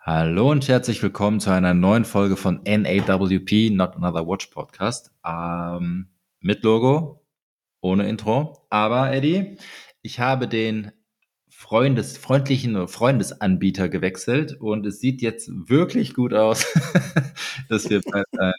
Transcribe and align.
Hallo 0.00 0.50
und 0.52 0.68
herzlich 0.68 1.02
willkommen 1.02 1.40
zu 1.40 1.50
einer 1.50 1.74
neuen 1.74 2.04
Folge 2.04 2.36
von 2.36 2.62
NAWP, 2.62 3.70
Not 3.70 3.96
Another 3.96 4.26
Watch 4.26 4.46
Podcast. 4.46 5.10
Ähm, 5.26 6.08
mit 6.40 6.62
Logo, 6.62 7.26
ohne 7.80 8.08
Intro. 8.08 8.64
Aber 8.70 9.12
Eddie, 9.12 9.58
ich 10.00 10.20
habe 10.20 10.46
den 10.46 10.92
Freundes, 11.50 12.16
freundlichen 12.16 12.86
Freundesanbieter 12.86 13.88
gewechselt 13.88 14.54
und 14.60 14.86
es 14.86 15.00
sieht 15.00 15.20
jetzt 15.20 15.50
wirklich 15.68 16.14
gut 16.14 16.32
aus, 16.32 16.64
dass 17.68 17.90
wir 17.90 18.00
ein, 18.38 18.52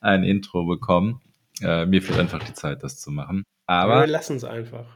ein, 0.00 0.24
Intro 0.24 0.64
bekommen. 0.64 1.20
Äh, 1.60 1.84
mir 1.84 2.00
fehlt 2.02 2.18
einfach 2.18 2.42
die 2.42 2.54
Zeit, 2.54 2.82
das 2.82 2.98
zu 2.98 3.10
machen. 3.10 3.44
Aber 3.66 4.00
wir 4.00 4.06
lassen 4.06 4.36
es 4.36 4.44
einfach. 4.44 4.86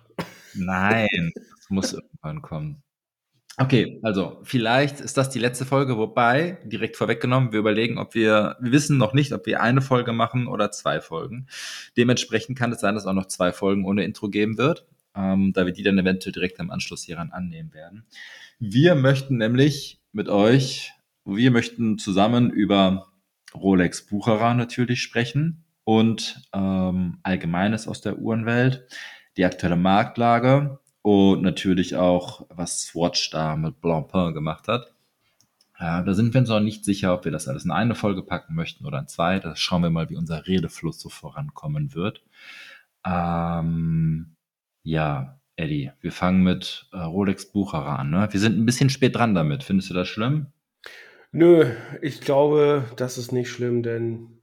Nein, 0.55 1.31
es 1.61 1.69
muss 1.69 1.93
irgendwann 1.93 2.41
kommen. 2.41 2.83
Okay, 3.61 3.99
also 4.05 4.39
vielleicht 4.45 5.01
ist 5.01 5.17
das 5.17 5.31
die 5.31 5.41
letzte 5.41 5.65
Folge, 5.65 5.99
wobei, 5.99 6.59
direkt 6.65 6.97
vorweggenommen, 6.97 7.51
wir 7.51 7.59
überlegen, 7.59 7.99
ob 7.99 8.15
wir, 8.15 8.57
wir 8.61 8.71
wissen 8.71 8.99
noch 8.99 9.15
nicht, 9.15 9.33
ob 9.33 9.47
wir 9.47 9.61
eine 9.61 9.81
Folge 9.81 10.13
machen 10.13 10.47
oder 10.47 10.71
zwei 10.71 11.01
Folgen. 11.01 11.49
Dementsprechend 11.97 12.57
kann 12.57 12.71
es 12.71 12.81
sein, 12.81 12.95
dass 12.95 13.05
auch 13.05 13.15
noch 13.15 13.27
zwei 13.27 13.51
Folgen 13.53 13.85
ohne 13.85 14.05
Intro 14.05 14.29
geben 14.29 14.59
wird, 14.59 14.87
ähm, 15.17 15.53
da 15.55 15.67
wir 15.67 15.73
die 15.73 15.83
dann 15.83 15.99
eventuell 15.99 16.33
direkt 16.33 16.61
im 16.61 16.71
Anschluss 16.71 17.03
hieran 17.03 17.33
annehmen 17.33 17.75
werden. 17.75 18.07
Wir 18.61 18.95
möchten 18.95 19.39
nämlich 19.39 20.01
mit 20.13 20.29
euch, 20.29 20.93
wir 21.25 21.51
möchten 21.51 21.99
zusammen 21.99 22.51
über 22.51 23.09
Rolex 23.55 24.07
Bucherer 24.07 24.55
natürlich 24.55 25.03
sprechen 25.03 25.65
und 25.83 26.43
ähm, 26.55 27.19
Allgemeines 27.25 27.89
aus 27.89 28.03
der 28.03 28.19
Uhrenwelt, 28.19 28.87
die 29.37 29.45
aktuelle 29.45 29.77
Marktlage, 29.77 30.79
und 31.03 31.43
natürlich 31.43 31.97
auch, 31.97 32.47
was 32.51 32.83
Swatch 32.83 33.31
da 33.31 33.57
mit 33.57 33.81
Blancpain 33.81 34.35
gemacht 34.35 34.69
hat. 34.69 34.93
Ja, 35.81 36.03
da 36.03 36.13
sind 36.13 36.35
wir 36.35 36.41
uns 36.41 36.49
noch 36.49 36.61
nicht 36.61 36.85
sicher, 36.85 37.15
ob 37.15 37.25
wir 37.25 37.33
das 37.33 37.47
alles 37.47 37.65
in 37.65 37.71
eine 37.71 37.95
Folge 37.95 38.23
packen 38.23 38.55
möchten 38.55 38.85
oder 38.85 38.99
in 38.99 39.07
zwei. 39.07 39.39
Da 39.39 39.55
schauen 39.55 39.83
wir 39.83 39.91
mal, 39.91 40.11
wie 40.11 40.17
unser 40.17 40.47
Redefluss 40.49 41.01
so 41.01 41.09
vorankommen 41.09 41.95
wird. 41.95 42.23
Ähm, 43.07 44.35
ja, 44.83 45.39
Eddie, 45.55 45.93
wir 46.01 46.11
fangen 46.11 46.43
mit 46.43 46.89
äh, 46.93 46.99
Rolex 46.99 47.47
Bucherer 47.47 47.99
an. 48.01 48.11
Ne? 48.11 48.29
Wir 48.31 48.41
sind 48.41 48.59
ein 48.59 48.67
bisschen 48.67 48.91
spät 48.91 49.15
dran 49.15 49.35
damit. 49.35 49.63
Findest 49.63 49.91
du 49.91 49.95
das 49.95 50.09
schlimm? 50.09 50.47
Nö, 51.31 51.71
ich 52.03 52.21
glaube, 52.21 52.85
das 52.97 53.19
ist 53.19 53.33
nicht 53.33 53.51
schlimm, 53.51 53.83
denn 53.83 54.41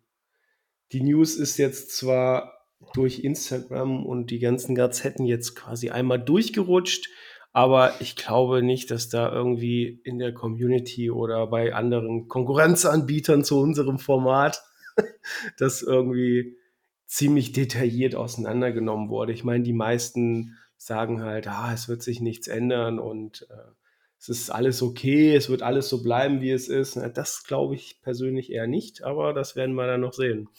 die 0.92 1.02
News 1.02 1.36
ist 1.36 1.58
jetzt 1.58 1.98
zwar 1.98 2.55
durch 2.94 3.20
Instagram 3.20 4.06
und 4.06 4.32
die 4.32 4.40
ganzen 4.40 4.76
Gazetten 4.76 5.26
jetzt 5.26 5.56
quasi 5.56 5.90
einmal 5.90 6.20
durchgerutscht. 6.20 7.10
Aber 7.54 8.02
ich 8.02 8.16
glaube 8.16 8.62
nicht, 8.62 8.92
dass 8.92 9.08
da 9.08 9.32
irgendwie 9.32 10.02
in 10.04 10.20
der 10.20 10.34
Community 10.34 11.10
oder 11.10 11.48
bei 11.48 11.74
anderen 11.74 12.28
Konkurrenzanbietern 12.28 13.44
zu 13.46 13.60
unserem 13.60 13.98
Format 13.98 14.62
das 15.58 15.82
irgendwie 15.82 16.58
ziemlich 17.06 17.54
detailliert 17.54 18.16
auseinandergenommen 18.16 19.10
wurde. 19.10 19.32
Ich 19.32 19.44
meine, 19.44 19.64
die 19.64 19.74
meisten 19.74 20.58
sagen 20.78 21.22
halt, 21.22 21.48
ah, 21.48 21.72
es 21.74 21.88
wird 21.88 22.04
sich 22.04 22.20
nichts 22.20 22.48
ändern 22.48 23.00
und 23.00 23.48
äh, 23.50 23.72
es 24.20 24.30
ist 24.30 24.50
alles 24.50 24.82
okay, 24.82 25.36
es 25.36 25.50
wird 25.50 25.62
alles 25.62 25.88
so 25.88 26.02
bleiben, 26.02 26.42
wie 26.42 26.52
es 26.52 26.68
ist. 26.68 27.00
Das 27.14 27.44
glaube 27.44 27.76
ich 27.76 28.02
persönlich 28.02 28.52
eher 28.52 28.68
nicht, 28.68 29.04
aber 29.04 29.34
das 29.34 29.56
werden 29.56 29.76
wir 29.76 29.88
dann 29.88 30.02
noch 30.02 30.14
sehen. 30.14 30.50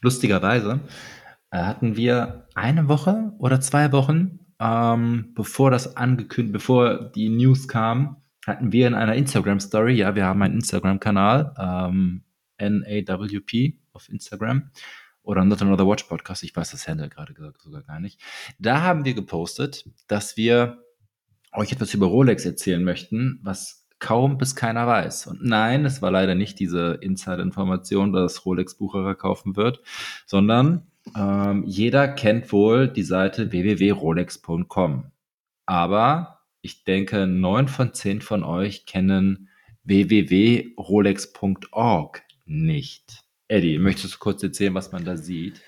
Lustigerweise 0.00 0.80
hatten 1.62 1.96
wir 1.96 2.48
eine 2.54 2.88
Woche 2.88 3.32
oder 3.38 3.60
zwei 3.60 3.92
Wochen, 3.92 4.40
ähm, 4.60 5.32
bevor 5.34 5.70
das 5.70 5.96
angekündigt, 5.96 6.52
bevor 6.52 7.10
die 7.10 7.28
News 7.28 7.68
kam, 7.68 8.16
hatten 8.46 8.72
wir 8.72 8.86
in 8.86 8.94
einer 8.94 9.14
Instagram-Story, 9.14 9.94
ja, 9.94 10.14
wir 10.14 10.24
haben 10.24 10.42
einen 10.42 10.54
Instagram-Kanal, 10.54 11.54
ähm, 11.58 12.24
NAWP 12.58 13.78
auf 13.92 14.08
Instagram 14.08 14.70
oder 15.22 15.44
Not 15.44 15.62
Another 15.62 15.86
Watch 15.86 16.04
Podcast, 16.04 16.42
ich 16.42 16.54
weiß 16.54 16.70
das 16.70 16.86
Handle 16.86 17.08
gerade 17.08 17.34
sogar 17.58 17.82
gar 17.82 18.00
nicht. 18.00 18.20
Da 18.58 18.82
haben 18.82 19.04
wir 19.04 19.14
gepostet, 19.14 19.88
dass 20.06 20.36
wir 20.36 20.78
euch 21.52 21.72
etwas 21.72 21.94
über 21.94 22.06
Rolex 22.06 22.44
erzählen 22.44 22.82
möchten, 22.82 23.40
was 23.42 23.86
kaum 23.98 24.38
bis 24.38 24.54
keiner 24.54 24.86
weiß. 24.86 25.28
Und 25.28 25.42
nein, 25.42 25.84
es 25.84 26.02
war 26.02 26.10
leider 26.10 26.34
nicht 26.34 26.58
diese 26.58 26.98
Insider-Information, 27.00 28.12
dass 28.12 28.44
Rolex 28.44 28.76
Bucherer 28.76 29.14
kaufen 29.14 29.56
wird, 29.56 29.80
sondern 30.26 30.86
ähm, 31.16 31.64
jeder 31.66 32.08
kennt 32.08 32.52
wohl 32.52 32.88
die 32.88 33.02
Seite 33.02 33.52
www.rolex.com. 33.52 35.10
Aber 35.66 36.40
ich 36.62 36.84
denke, 36.84 37.26
neun 37.26 37.68
von 37.68 37.94
zehn 37.94 38.20
von 38.20 38.42
euch 38.42 38.86
kennen 38.86 39.48
www.rolex.org 39.84 42.22
nicht. 42.46 43.22
Eddie, 43.48 43.78
möchtest 43.78 44.14
du 44.14 44.18
kurz 44.18 44.42
erzählen, 44.42 44.74
was 44.74 44.92
man 44.92 45.04
da 45.04 45.16
sieht? 45.16 45.60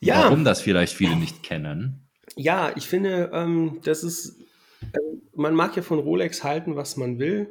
Ja. 0.00 0.24
Warum 0.24 0.44
das 0.44 0.60
vielleicht 0.60 0.94
viele 0.94 1.16
nicht 1.16 1.42
kennen? 1.42 2.06
Ja, 2.36 2.72
ich 2.76 2.86
finde, 2.86 3.30
ähm, 3.32 3.80
das 3.84 4.04
ist, 4.04 4.40
äh, 4.92 4.98
man 5.34 5.54
mag 5.54 5.74
ja 5.76 5.82
von 5.82 5.98
Rolex 5.98 6.44
halten, 6.44 6.76
was 6.76 6.96
man 6.96 7.18
will 7.18 7.48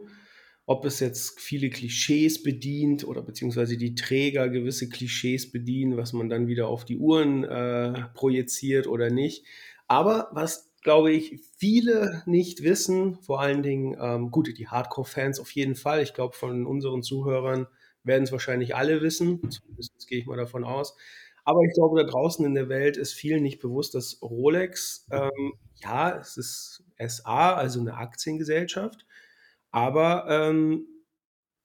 ob 0.71 0.85
es 0.85 1.01
jetzt 1.01 1.37
viele 1.41 1.69
Klischees 1.69 2.41
bedient 2.41 3.03
oder 3.05 3.21
beziehungsweise 3.21 3.75
die 3.75 3.93
Träger 3.93 4.47
gewisse 4.47 4.87
Klischees 4.87 5.51
bedienen, 5.51 5.97
was 5.97 6.13
man 6.13 6.29
dann 6.29 6.47
wieder 6.47 6.69
auf 6.69 6.85
die 6.85 6.95
Uhren 6.95 7.43
äh, 7.43 8.05
projiziert 8.13 8.87
oder 8.87 9.09
nicht. 9.09 9.45
Aber 9.89 10.29
was, 10.31 10.71
glaube 10.81 11.11
ich, 11.11 11.41
viele 11.57 12.23
nicht 12.25 12.63
wissen, 12.63 13.15
vor 13.21 13.41
allen 13.41 13.63
Dingen, 13.63 13.97
ähm, 13.99 14.31
gut, 14.31 14.57
die 14.57 14.69
Hardcore-Fans 14.69 15.41
auf 15.41 15.51
jeden 15.51 15.75
Fall, 15.75 16.01
ich 16.03 16.13
glaube, 16.13 16.37
von 16.37 16.65
unseren 16.65 17.03
Zuhörern 17.03 17.67
werden 18.03 18.23
es 18.23 18.31
wahrscheinlich 18.31 18.73
alle 18.73 19.01
wissen, 19.01 19.41
zumindest 19.51 20.07
gehe 20.07 20.19
ich 20.19 20.25
mal 20.25 20.37
davon 20.37 20.63
aus. 20.63 20.95
Aber 21.43 21.59
ich 21.67 21.73
glaube, 21.73 22.01
da 22.01 22.09
draußen 22.09 22.45
in 22.45 22.53
der 22.53 22.69
Welt 22.69 22.95
ist 22.95 23.11
vielen 23.11 23.43
nicht 23.43 23.59
bewusst, 23.59 23.93
dass 23.93 24.21
Rolex, 24.21 25.05
ähm, 25.11 25.55
ja, 25.83 26.17
es 26.17 26.37
ist 26.37 26.85
SA, 26.97 27.55
also 27.55 27.81
eine 27.81 27.95
Aktiengesellschaft, 27.95 29.05
aber 29.71 30.27
ähm, 30.29 30.85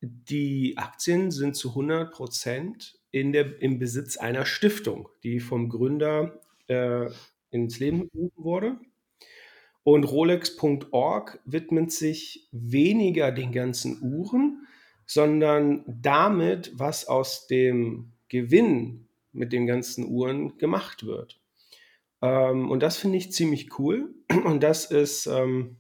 die 0.01 0.75
Aktien 0.77 1.31
sind 1.31 1.57
zu 1.57 1.71
100 1.71 2.13
Prozent 2.13 2.99
im 3.11 3.79
Besitz 3.79 4.17
einer 4.19 4.45
Stiftung, 4.45 5.09
die 5.23 5.41
vom 5.41 5.69
Gründer 5.69 6.41
äh, 6.69 7.07
ins 7.51 7.79
Leben 7.79 8.11
gerufen 8.11 8.45
wurde. 8.45 8.77
Und 9.83 10.05
Rolex.org 10.05 11.41
widmet 11.45 11.93
sich 11.93 12.49
weniger 12.53 13.33
den 13.33 13.53
ganzen 13.53 14.03
Uhren, 14.03 14.67
sondern 15.07 15.85
damit, 15.87 16.73
was 16.75 17.07
aus 17.07 17.47
dem 17.47 18.13
Gewinn 18.29 19.07
mit 19.33 19.53
den 19.53 19.67
ganzen 19.67 20.07
Uhren 20.09 20.59
gemacht 20.59 21.07
wird. 21.07 21.41
Ähm, 22.21 22.71
und 22.71 22.83
das 22.83 22.99
finde 22.99 23.19
ich 23.19 23.33
ziemlich 23.33 23.79
cool. 23.79 24.15
Und 24.45 24.63
das 24.63 24.91
ist 24.91 25.27
ähm, 25.27 25.77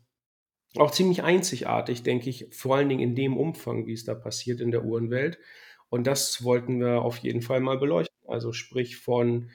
auch 0.79 0.91
ziemlich 0.91 1.23
einzigartig, 1.23 2.03
denke 2.03 2.31
ich, 2.31 2.49
vor 2.51 2.77
allen 2.77 2.89
Dingen 2.89 3.03
in 3.03 3.15
dem 3.15 3.37
Umfang, 3.37 3.87
wie 3.87 3.93
es 3.93 4.05
da 4.05 4.15
passiert 4.15 4.61
in 4.61 4.71
der 4.71 4.85
Uhrenwelt. 4.85 5.39
Und 5.89 6.07
das 6.07 6.43
wollten 6.43 6.81
wir 6.81 7.03
auf 7.03 7.19
jeden 7.19 7.43
Fall 7.43 7.61
mal 7.61 7.79
beleuchten. 7.79 8.17
Also 8.27 8.53
sprich 8.53 8.97
von 8.97 9.51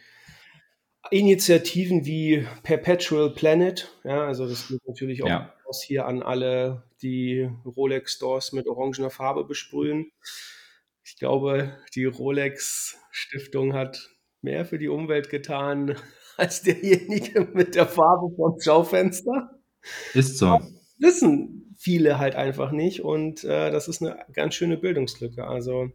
Initiativen 1.10 2.06
wie 2.06 2.48
Perpetual 2.64 3.34
Planet, 3.34 3.92
ja, 4.04 4.26
also 4.26 4.48
das 4.48 4.68
geht 4.68 4.88
natürlich 4.88 5.24
auch 5.24 5.28
ja. 5.28 5.54
aus 5.66 5.84
hier 5.84 6.06
an 6.06 6.22
alle, 6.22 6.84
die 7.02 7.50
Rolex 7.66 8.14
Stores 8.14 8.54
mit 8.54 8.68
orangener 8.68 9.10
Farbe 9.10 9.44
besprühen. 9.44 10.12
Ich 11.04 11.18
glaube, 11.18 11.76
die 11.96 12.06
Rolex 12.06 12.98
Stiftung 13.10 13.74
hat 13.74 14.12
mehr 14.42 14.64
für 14.64 14.78
die 14.78 14.88
Umwelt 14.88 15.30
getan 15.30 15.96
als 16.38 16.62
derjenige 16.62 17.42
mit 17.54 17.76
der 17.76 17.88
Farbe 17.88 18.34
vom 18.36 18.60
Schaufenster. 18.62 19.60
Ist 20.14 20.38
so 20.38 20.60
wissen 21.02 21.76
viele 21.78 22.20
halt 22.20 22.36
einfach 22.36 22.72
nicht 22.72 23.02
und 23.02 23.44
äh, 23.44 23.72
das 23.72 23.88
ist 23.88 24.02
eine 24.02 24.24
ganz 24.34 24.56
schöne 24.56 24.78
Bildungslücke. 24.78 25.46
Also 25.46 25.92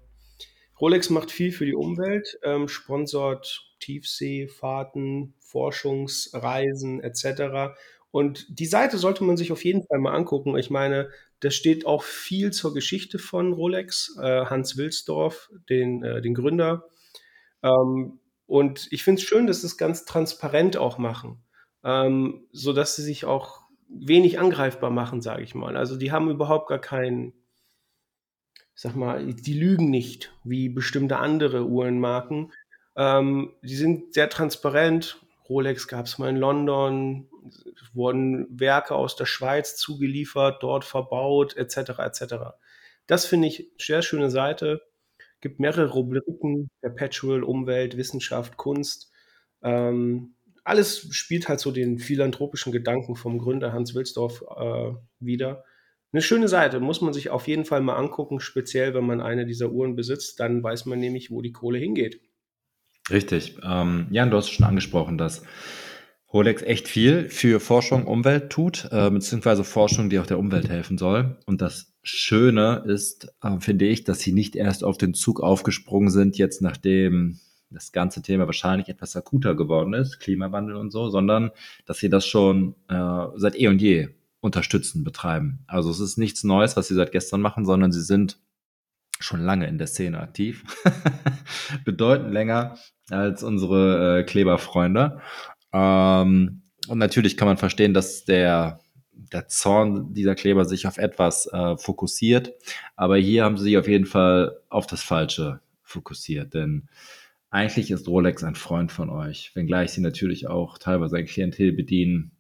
Rolex 0.80 1.10
macht 1.10 1.30
viel 1.30 1.52
für 1.52 1.64
die 1.64 1.74
Umwelt, 1.74 2.38
ähm, 2.42 2.68
sponsort 2.68 3.72
Tiefseefahrten, 3.80 5.34
Forschungsreisen 5.38 7.00
etc. 7.00 7.76
Und 8.10 8.46
die 8.48 8.66
Seite 8.66 8.98
sollte 8.98 9.24
man 9.24 9.36
sich 9.36 9.52
auf 9.52 9.64
jeden 9.64 9.84
Fall 9.86 9.98
mal 9.98 10.14
angucken. 10.14 10.56
Ich 10.56 10.70
meine, 10.70 11.10
da 11.40 11.50
steht 11.50 11.86
auch 11.86 12.02
viel 12.02 12.52
zur 12.52 12.74
Geschichte 12.74 13.18
von 13.18 13.52
Rolex, 13.52 14.16
äh, 14.20 14.46
Hans 14.46 14.76
Wilsdorf, 14.76 15.50
den, 15.68 16.02
äh, 16.02 16.20
den 16.20 16.34
Gründer. 16.34 16.88
Ähm, 17.62 18.20
und 18.46 18.88
ich 18.90 19.02
finde 19.02 19.20
es 19.20 19.26
schön, 19.28 19.46
dass 19.46 19.60
sie 19.60 19.66
es 19.66 19.76
ganz 19.76 20.04
transparent 20.04 20.76
auch 20.76 20.98
machen, 20.98 21.44
ähm, 21.84 22.46
sodass 22.52 22.96
sie 22.96 23.02
sich 23.02 23.24
auch 23.24 23.65
wenig 23.88 24.38
angreifbar 24.38 24.90
machen, 24.90 25.20
sage 25.20 25.42
ich 25.42 25.54
mal. 25.54 25.76
Also 25.76 25.96
die 25.96 26.12
haben 26.12 26.30
überhaupt 26.30 26.68
gar 26.68 26.80
keinen, 26.80 27.32
sag 28.74 28.96
mal, 28.96 29.32
die 29.32 29.54
lügen 29.54 29.90
nicht, 29.90 30.32
wie 30.44 30.68
bestimmte 30.68 31.18
andere 31.18 31.66
Uhrenmarken. 31.66 32.52
Ähm, 32.96 33.52
die 33.62 33.76
sind 33.76 34.14
sehr 34.14 34.28
transparent. 34.28 35.20
Rolex 35.48 35.86
gab 35.86 36.06
es 36.06 36.18
mal 36.18 36.30
in 36.30 36.36
London, 36.36 37.28
wurden 37.92 38.46
Werke 38.50 38.94
aus 38.94 39.16
der 39.16 39.26
Schweiz 39.26 39.76
zugeliefert, 39.76 40.62
dort 40.62 40.84
verbaut, 40.84 41.56
etc. 41.56 41.98
etc. 41.98 42.34
Das 43.06 43.26
finde 43.26 43.48
ich 43.48 43.70
sehr 43.78 44.02
schöne 44.02 44.30
Seite. 44.30 44.82
Gibt 45.40 45.60
mehrere 45.60 45.90
Rubriken, 45.90 46.70
Perpetual, 46.80 47.44
Umwelt, 47.44 47.96
Wissenschaft, 47.96 48.56
Kunst. 48.56 49.12
Ähm, 49.62 50.35
alles 50.66 51.08
spielt 51.14 51.48
halt 51.48 51.60
so 51.60 51.70
den 51.70 51.98
philanthropischen 51.98 52.72
Gedanken 52.72 53.14
vom 53.14 53.38
Gründer 53.38 53.72
Hans 53.72 53.94
Wilsdorf 53.94 54.42
äh, 54.56 54.92
wieder. 55.20 55.64
Eine 56.12 56.22
schöne 56.22 56.48
Seite, 56.48 56.80
muss 56.80 57.00
man 57.00 57.12
sich 57.12 57.30
auf 57.30 57.46
jeden 57.46 57.64
Fall 57.64 57.82
mal 57.82 57.94
angucken, 57.94 58.40
speziell 58.40 58.92
wenn 58.92 59.06
man 59.06 59.20
eine 59.20 59.46
dieser 59.46 59.70
Uhren 59.70 59.94
besitzt, 59.94 60.40
dann 60.40 60.62
weiß 60.62 60.86
man 60.86 60.98
nämlich, 60.98 61.30
wo 61.30 61.40
die 61.40 61.52
Kohle 61.52 61.78
hingeht. 61.78 62.20
Richtig. 63.10 63.56
Ähm, 63.62 64.08
Jan, 64.10 64.30
du 64.30 64.38
hast 64.38 64.50
schon 64.50 64.66
angesprochen, 64.66 65.18
dass 65.18 65.44
Rolex 66.32 66.62
echt 66.62 66.88
viel 66.88 67.28
für 67.28 67.60
Forschung, 67.60 68.04
Umwelt 68.04 68.50
tut, 68.50 68.88
äh, 68.90 69.10
beziehungsweise 69.10 69.62
Forschung, 69.62 70.10
die 70.10 70.18
auch 70.18 70.26
der 70.26 70.40
Umwelt 70.40 70.68
helfen 70.68 70.98
soll. 70.98 71.38
Und 71.46 71.60
das 71.60 71.94
Schöne 72.02 72.82
ist, 72.88 73.32
äh, 73.40 73.60
finde 73.60 73.86
ich, 73.86 74.02
dass 74.02 74.18
sie 74.18 74.32
nicht 74.32 74.56
erst 74.56 74.82
auf 74.82 74.98
den 74.98 75.14
Zug 75.14 75.40
aufgesprungen 75.40 76.10
sind, 76.10 76.38
jetzt 76.38 76.60
nachdem 76.60 77.38
das 77.70 77.92
ganze 77.92 78.22
Thema 78.22 78.46
wahrscheinlich 78.46 78.88
etwas 78.88 79.16
akuter 79.16 79.54
geworden 79.54 79.92
ist, 79.94 80.20
Klimawandel 80.20 80.76
und 80.76 80.90
so, 80.90 81.08
sondern 81.08 81.50
dass 81.84 81.98
sie 81.98 82.08
das 82.08 82.26
schon 82.26 82.74
äh, 82.88 83.26
seit 83.36 83.58
eh 83.58 83.68
und 83.68 83.80
je 83.80 84.08
unterstützen, 84.40 85.04
betreiben. 85.04 85.64
Also 85.66 85.90
es 85.90 86.00
ist 86.00 86.18
nichts 86.18 86.44
Neues, 86.44 86.76
was 86.76 86.88
sie 86.88 86.94
seit 86.94 87.12
gestern 87.12 87.40
machen, 87.40 87.64
sondern 87.64 87.92
sie 87.92 88.02
sind 88.02 88.38
schon 89.18 89.40
lange 89.40 89.66
in 89.66 89.78
der 89.78 89.86
Szene 89.86 90.20
aktiv, 90.20 90.64
bedeutend 91.84 92.32
länger 92.32 92.76
als 93.10 93.42
unsere 93.42 94.20
äh, 94.20 94.22
Kleberfreunde. 94.24 95.20
Ähm, 95.72 96.62
und 96.88 96.98
natürlich 96.98 97.36
kann 97.36 97.48
man 97.48 97.56
verstehen, 97.56 97.94
dass 97.94 98.24
der, 98.24 98.80
der 99.12 99.48
Zorn 99.48 100.12
dieser 100.12 100.34
Kleber 100.34 100.64
sich 100.64 100.86
auf 100.86 100.98
etwas 100.98 101.46
äh, 101.52 101.76
fokussiert. 101.76 102.52
Aber 102.94 103.16
hier 103.16 103.44
haben 103.44 103.56
sie 103.56 103.64
sich 103.64 103.78
auf 103.78 103.88
jeden 103.88 104.06
Fall 104.06 104.60
auf 104.68 104.86
das 104.86 105.02
Falsche 105.02 105.60
fokussiert. 105.82 106.54
Denn 106.54 106.88
eigentlich 107.50 107.90
ist 107.90 108.08
Rolex 108.08 108.42
ein 108.44 108.54
Freund 108.54 108.92
von 108.92 109.10
euch, 109.10 109.52
wenngleich 109.54 109.92
sie 109.92 110.00
natürlich 110.00 110.48
auch 110.48 110.78
teilweise 110.78 111.16
ein 111.16 111.26
Klientel 111.26 111.72
bedienen, 111.72 112.32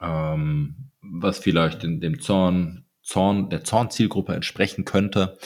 ähm, 0.00 0.90
was 1.00 1.38
vielleicht 1.38 1.84
in 1.84 2.00
dem 2.00 2.20
Zorn, 2.20 2.86
Zorn, 3.02 3.50
der 3.50 3.64
Zorn-Zielgruppe 3.64 4.34
entsprechen 4.34 4.84
könnte. 4.84 5.38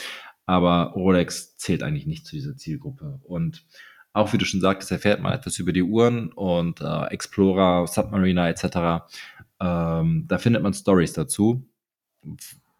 Aber 0.45 0.93
Rolex 0.95 1.55
zählt 1.57 1.83
eigentlich 1.83 2.07
nicht 2.07 2.25
zu 2.25 2.35
dieser 2.35 2.57
Zielgruppe. 2.57 3.19
Und 3.23 3.65
auch 4.11 4.33
wie 4.33 4.37
du 4.37 4.45
schon 4.45 4.61
sagtest, 4.61 4.91
erfährt 4.91 5.21
man 5.21 5.33
etwas 5.33 5.57
über 5.59 5.71
die 5.71 5.83
Uhren 5.83 6.31
und 6.33 6.81
äh, 6.81 7.05
Explorer, 7.05 7.87
Submariner 7.87 8.49
etc. 8.49 9.07
Ähm, 9.59 10.25
da 10.27 10.37
findet 10.37 10.61
man 10.61 10.73
Stories 10.73 11.13
dazu, 11.13 11.67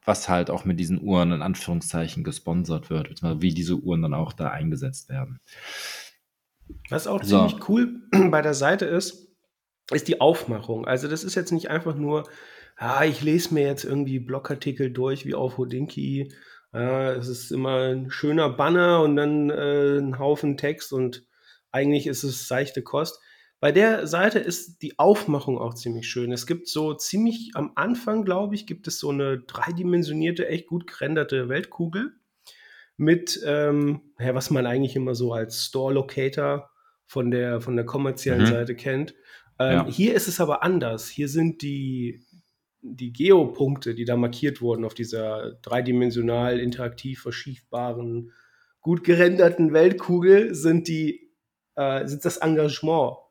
was 0.05 0.29
halt 0.29 0.49
auch 0.49 0.65
mit 0.65 0.79
diesen 0.79 1.01
Uhren 1.01 1.31
in 1.31 1.41
Anführungszeichen 1.41 2.23
gesponsert 2.23 2.89
wird, 2.89 3.21
wie 3.41 3.53
diese 3.53 3.75
Uhren 3.75 4.01
dann 4.01 4.13
auch 4.13 4.33
da 4.33 4.49
eingesetzt 4.49 5.09
werden. 5.09 5.39
Was 6.89 7.07
auch 7.07 7.23
so. 7.23 7.47
ziemlich 7.47 7.69
cool 7.69 8.01
bei 8.31 8.41
der 8.41 8.53
Seite 8.53 8.85
ist, 8.85 9.29
ist 9.91 10.07
die 10.07 10.21
Aufmachung. 10.21 10.85
Also 10.85 11.07
das 11.07 11.23
ist 11.23 11.35
jetzt 11.35 11.51
nicht 11.51 11.69
einfach 11.69 11.95
nur, 11.95 12.23
ah, 12.77 13.03
ich 13.03 13.21
lese 13.21 13.53
mir 13.53 13.63
jetzt 13.63 13.83
irgendwie 13.83 14.19
Blogartikel 14.19 14.91
durch 14.91 15.25
wie 15.25 15.35
auf 15.35 15.57
Hodinki 15.57 16.31
ja, 16.73 17.11
es 17.13 17.27
ist 17.27 17.51
immer 17.51 17.91
ein 17.91 18.09
schöner 18.09 18.49
Banner 18.49 19.01
und 19.03 19.15
dann 19.15 19.51
äh, 19.51 19.99
ein 19.99 20.17
Haufen 20.17 20.57
Text 20.57 20.91
und 20.91 21.23
eigentlich 21.71 22.07
ist 22.07 22.23
es 22.23 22.47
seichte 22.47 22.81
Kost. 22.81 23.19
Bei 23.63 23.71
der 23.71 24.07
Seite 24.07 24.39
ist 24.39 24.81
die 24.81 24.99
Aufmachung 24.99 25.57
auch 25.57 25.73
ziemlich 25.73 26.09
schön. 26.09 26.33
Es 26.33 26.45
gibt 26.45 26.67
so 26.67 26.95
ziemlich 26.95 27.51
am 27.53 27.71
Anfang, 27.75 28.25
glaube 28.25 28.55
ich, 28.55 28.67
gibt 28.67 28.89
es 28.89 28.99
so 28.99 29.09
eine 29.09 29.39
dreidimensionierte, 29.39 30.49
echt 30.49 30.67
gut 30.67 30.85
gerenderte 30.85 31.47
Weltkugel 31.47 32.11
mit, 32.97 33.41
ähm, 33.45 34.01
ja, 34.19 34.35
was 34.35 34.51
man 34.51 34.65
eigentlich 34.65 34.97
immer 34.97 35.15
so 35.15 35.31
als 35.31 35.63
Store 35.63 35.93
Locator 35.93 36.71
von 37.05 37.31
der, 37.31 37.61
von 37.61 37.77
der 37.77 37.85
kommerziellen 37.85 38.41
mhm. 38.41 38.47
Seite 38.47 38.75
kennt. 38.75 39.15
Ähm, 39.57 39.71
ja. 39.71 39.87
Hier 39.87 40.13
ist 40.13 40.27
es 40.27 40.41
aber 40.41 40.61
anders. 40.61 41.07
Hier 41.07 41.29
sind 41.29 41.61
die, 41.61 42.25
die 42.81 43.13
Geopunkte, 43.13 43.95
die 43.95 44.03
da 44.03 44.17
markiert 44.17 44.59
wurden 44.59 44.83
auf 44.83 44.93
dieser 44.93 45.53
dreidimensional 45.61 46.59
interaktiv 46.59 47.21
verschiefbaren, 47.21 48.33
gut 48.81 49.05
gerenderten 49.05 49.71
Weltkugel, 49.71 50.53
sind 50.53 50.89
die 50.89 51.31
äh, 51.75 52.05
sind 52.05 52.25
das 52.25 52.35
Engagement 52.37 53.22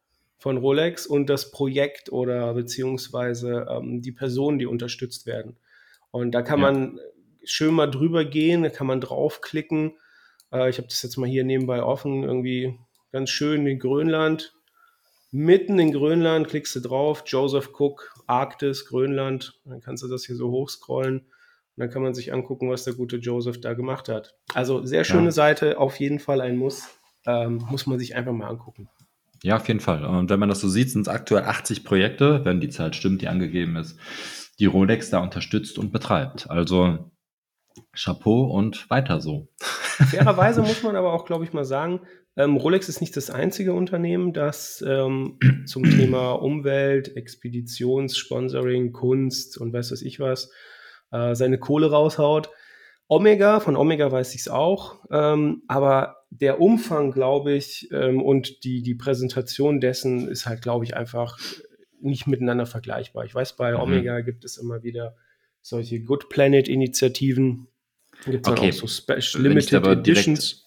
von 0.42 0.56
Rolex 0.56 1.06
und 1.06 1.28
das 1.28 1.50
Projekt 1.50 2.10
oder 2.10 2.54
beziehungsweise 2.54 3.66
ähm, 3.70 4.02
die 4.02 4.12
Personen, 4.12 4.58
die 4.58 4.66
unterstützt 4.66 5.26
werden. 5.26 5.56
Und 6.10 6.32
da 6.32 6.42
kann 6.42 6.60
ja. 6.60 6.72
man 6.72 7.00
schön 7.44 7.74
mal 7.74 7.86
drüber 7.86 8.24
gehen, 8.24 8.62
da 8.62 8.68
kann 8.68 8.86
man 8.86 9.00
draufklicken. 9.00 9.92
Äh, 10.52 10.68
ich 10.68 10.78
habe 10.78 10.88
das 10.88 11.02
jetzt 11.02 11.16
mal 11.16 11.28
hier 11.28 11.44
nebenbei 11.44 11.82
offen, 11.82 12.24
irgendwie 12.24 12.78
ganz 13.12 13.30
schön 13.30 13.66
in 13.66 13.78
Grönland 13.78 14.54
mitten 15.32 15.78
in 15.78 15.92
Grönland, 15.92 16.46
klickst 16.46 16.76
du 16.76 16.80
drauf, 16.80 17.24
Joseph 17.26 17.70
Cook, 17.78 18.14
Arktis, 18.26 18.86
Grönland, 18.86 19.58
dann 19.64 19.80
kannst 19.80 20.02
du 20.02 20.08
das 20.08 20.24
hier 20.26 20.36
so 20.36 20.50
hochscrollen 20.50 21.20
und 21.20 21.28
dann 21.76 21.90
kann 21.90 22.02
man 22.02 22.14
sich 22.14 22.32
angucken, 22.32 22.70
was 22.70 22.84
der 22.84 22.92
gute 22.92 23.16
Joseph 23.16 23.60
da 23.60 23.72
gemacht 23.72 24.08
hat. 24.08 24.36
Also 24.52 24.84
sehr 24.84 25.04
schöne 25.04 25.26
ja. 25.26 25.32
Seite, 25.32 25.78
auf 25.78 25.98
jeden 25.98 26.18
Fall 26.18 26.42
ein 26.42 26.56
Muss, 26.56 26.86
ähm, 27.26 27.64
muss 27.70 27.86
man 27.86 27.98
sich 27.98 28.14
einfach 28.14 28.32
mal 28.32 28.48
angucken. 28.48 28.88
Ja, 29.42 29.56
auf 29.56 29.66
jeden 29.68 29.80
Fall. 29.80 30.04
Und 30.04 30.30
wenn 30.30 30.38
man 30.38 30.48
das 30.48 30.60
so 30.60 30.68
sieht, 30.68 30.90
sind 30.90 31.02
es 31.02 31.08
aktuell 31.08 31.44
80 31.44 31.84
Projekte, 31.84 32.44
wenn 32.44 32.60
die 32.60 32.68
Zahl 32.68 32.94
stimmt, 32.94 33.22
die 33.22 33.28
angegeben 33.28 33.76
ist, 33.76 33.98
die 34.58 34.66
Rolex 34.66 35.10
da 35.10 35.18
unterstützt 35.18 35.78
und 35.78 35.92
betreibt. 35.92 36.48
Also 36.48 37.10
Chapeau 37.92 38.44
und 38.44 38.88
weiter 38.90 39.20
so. 39.20 39.48
Fairerweise 39.60 40.62
muss 40.62 40.82
man 40.82 40.96
aber 40.96 41.12
auch, 41.12 41.24
glaube 41.24 41.44
ich, 41.44 41.52
mal 41.52 41.64
sagen, 41.64 42.00
ähm, 42.36 42.56
Rolex 42.56 42.88
ist 42.88 43.00
nicht 43.00 43.16
das 43.16 43.30
einzige 43.30 43.74
Unternehmen, 43.74 44.32
das 44.32 44.82
ähm, 44.86 45.38
zum 45.66 45.84
Thema 45.84 46.32
Umwelt, 46.32 47.16
Expeditionssponsoring, 47.16 48.92
Kunst 48.92 49.58
und 49.58 49.72
weiß 49.72 49.92
was 49.92 50.02
ich 50.02 50.18
was 50.20 50.50
äh, 51.10 51.34
seine 51.34 51.58
Kohle 51.58 51.90
raushaut. 51.90 52.50
Omega, 53.12 53.60
von 53.60 53.76
Omega 53.76 54.10
weiß 54.10 54.34
ich 54.34 54.40
es 54.40 54.48
auch, 54.48 55.00
ähm, 55.10 55.64
aber 55.68 56.24
der 56.30 56.62
Umfang, 56.62 57.12
glaube 57.12 57.52
ich, 57.52 57.90
ähm, 57.92 58.22
und 58.22 58.64
die, 58.64 58.80
die 58.80 58.94
Präsentation 58.94 59.82
dessen 59.82 60.28
ist 60.28 60.46
halt, 60.46 60.62
glaube 60.62 60.86
ich, 60.86 60.96
einfach 60.96 61.38
nicht 62.00 62.26
miteinander 62.26 62.64
vergleichbar. 62.64 63.26
Ich 63.26 63.34
weiß, 63.34 63.56
bei 63.58 63.72
mhm. 63.72 63.80
Omega 63.80 64.20
gibt 64.22 64.46
es 64.46 64.56
immer 64.56 64.82
wieder 64.82 65.14
solche 65.60 66.00
Good 66.00 66.30
Planet-Initiativen. 66.30 67.68
Gibt 68.24 68.46
es 68.46 68.50
okay. 68.50 68.70
auch 68.70 68.72
so 68.72 68.86
Special 68.86 69.42
Limited 69.42 69.86
Editions 69.86 70.64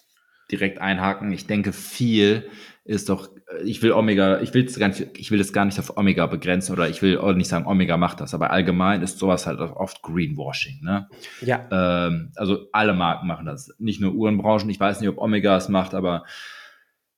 direkt 0.52 0.80
einhaken. 0.80 1.32
Ich 1.32 1.48
denke, 1.48 1.74
viel 1.74 2.48
ist 2.84 3.10
doch, 3.10 3.30
ich 3.64 3.82
will 3.84 3.92
Omega, 3.92 4.42
ich 4.42 4.54
will 4.54 4.66
es 4.66 4.80
gar 4.80 4.88
nicht, 4.88 5.08
ich 5.18 5.30
will 5.30 5.40
es 5.40 5.54
gar 5.54 5.66
nicht 5.66 5.78
auf 5.80 5.98
Omega 5.98 6.26
begrenzen 6.26 6.74
oder 6.74 6.90
ich 6.90 7.02
will 7.02 7.20
auch 7.20 7.34
nicht 7.34 7.50
sagen, 7.50 7.68
Omega 7.68 7.96
macht 7.96 8.20
das, 8.20 8.34
aber 8.34 8.50
allgemein 8.50 9.04
ist 9.04 9.20
sowas 9.20 9.46
halt 9.46 9.60
oft 9.60 10.02
Greenwashing, 10.02 10.80
ne? 10.82 11.08
Ja. 11.42 11.68
Ähm, 11.72 12.32
also 12.36 12.68
alle 12.72 12.94
Marken 12.94 13.28
machen 13.28 13.46
das, 13.46 13.72
nicht 13.78 14.02
nur 14.02 14.14
Uhrenbranchen. 14.14 14.70
Ich 14.70 14.80
weiß 14.80 15.00
nicht, 15.00 15.10
ob 15.10 15.20
Omega 15.20 15.56
es 15.58 15.70
macht, 15.70 15.94
aber 15.94 16.24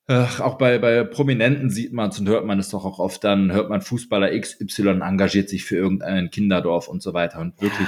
äh, 0.07 0.25
auch 0.39 0.57
bei, 0.57 0.79
bei 0.79 1.05
Prominenten 1.05 1.69
sieht 1.69 1.93
man 1.93 2.09
es 2.09 2.19
und 2.19 2.27
hört 2.27 2.45
man 2.45 2.59
es 2.59 2.69
doch 2.69 2.83
auch 2.83 2.99
oft 2.99 3.23
dann, 3.23 3.53
hört 3.53 3.69
man 3.69 3.81
Fußballer 3.81 4.37
XY 4.37 4.99
engagiert 5.01 5.47
sich 5.47 5.63
für 5.63 5.77
irgendein 5.77 6.29
Kinderdorf 6.29 6.89
und 6.89 7.01
so 7.01 7.13
weiter 7.13 7.39
und 7.39 7.61
wirklich, 7.61 7.87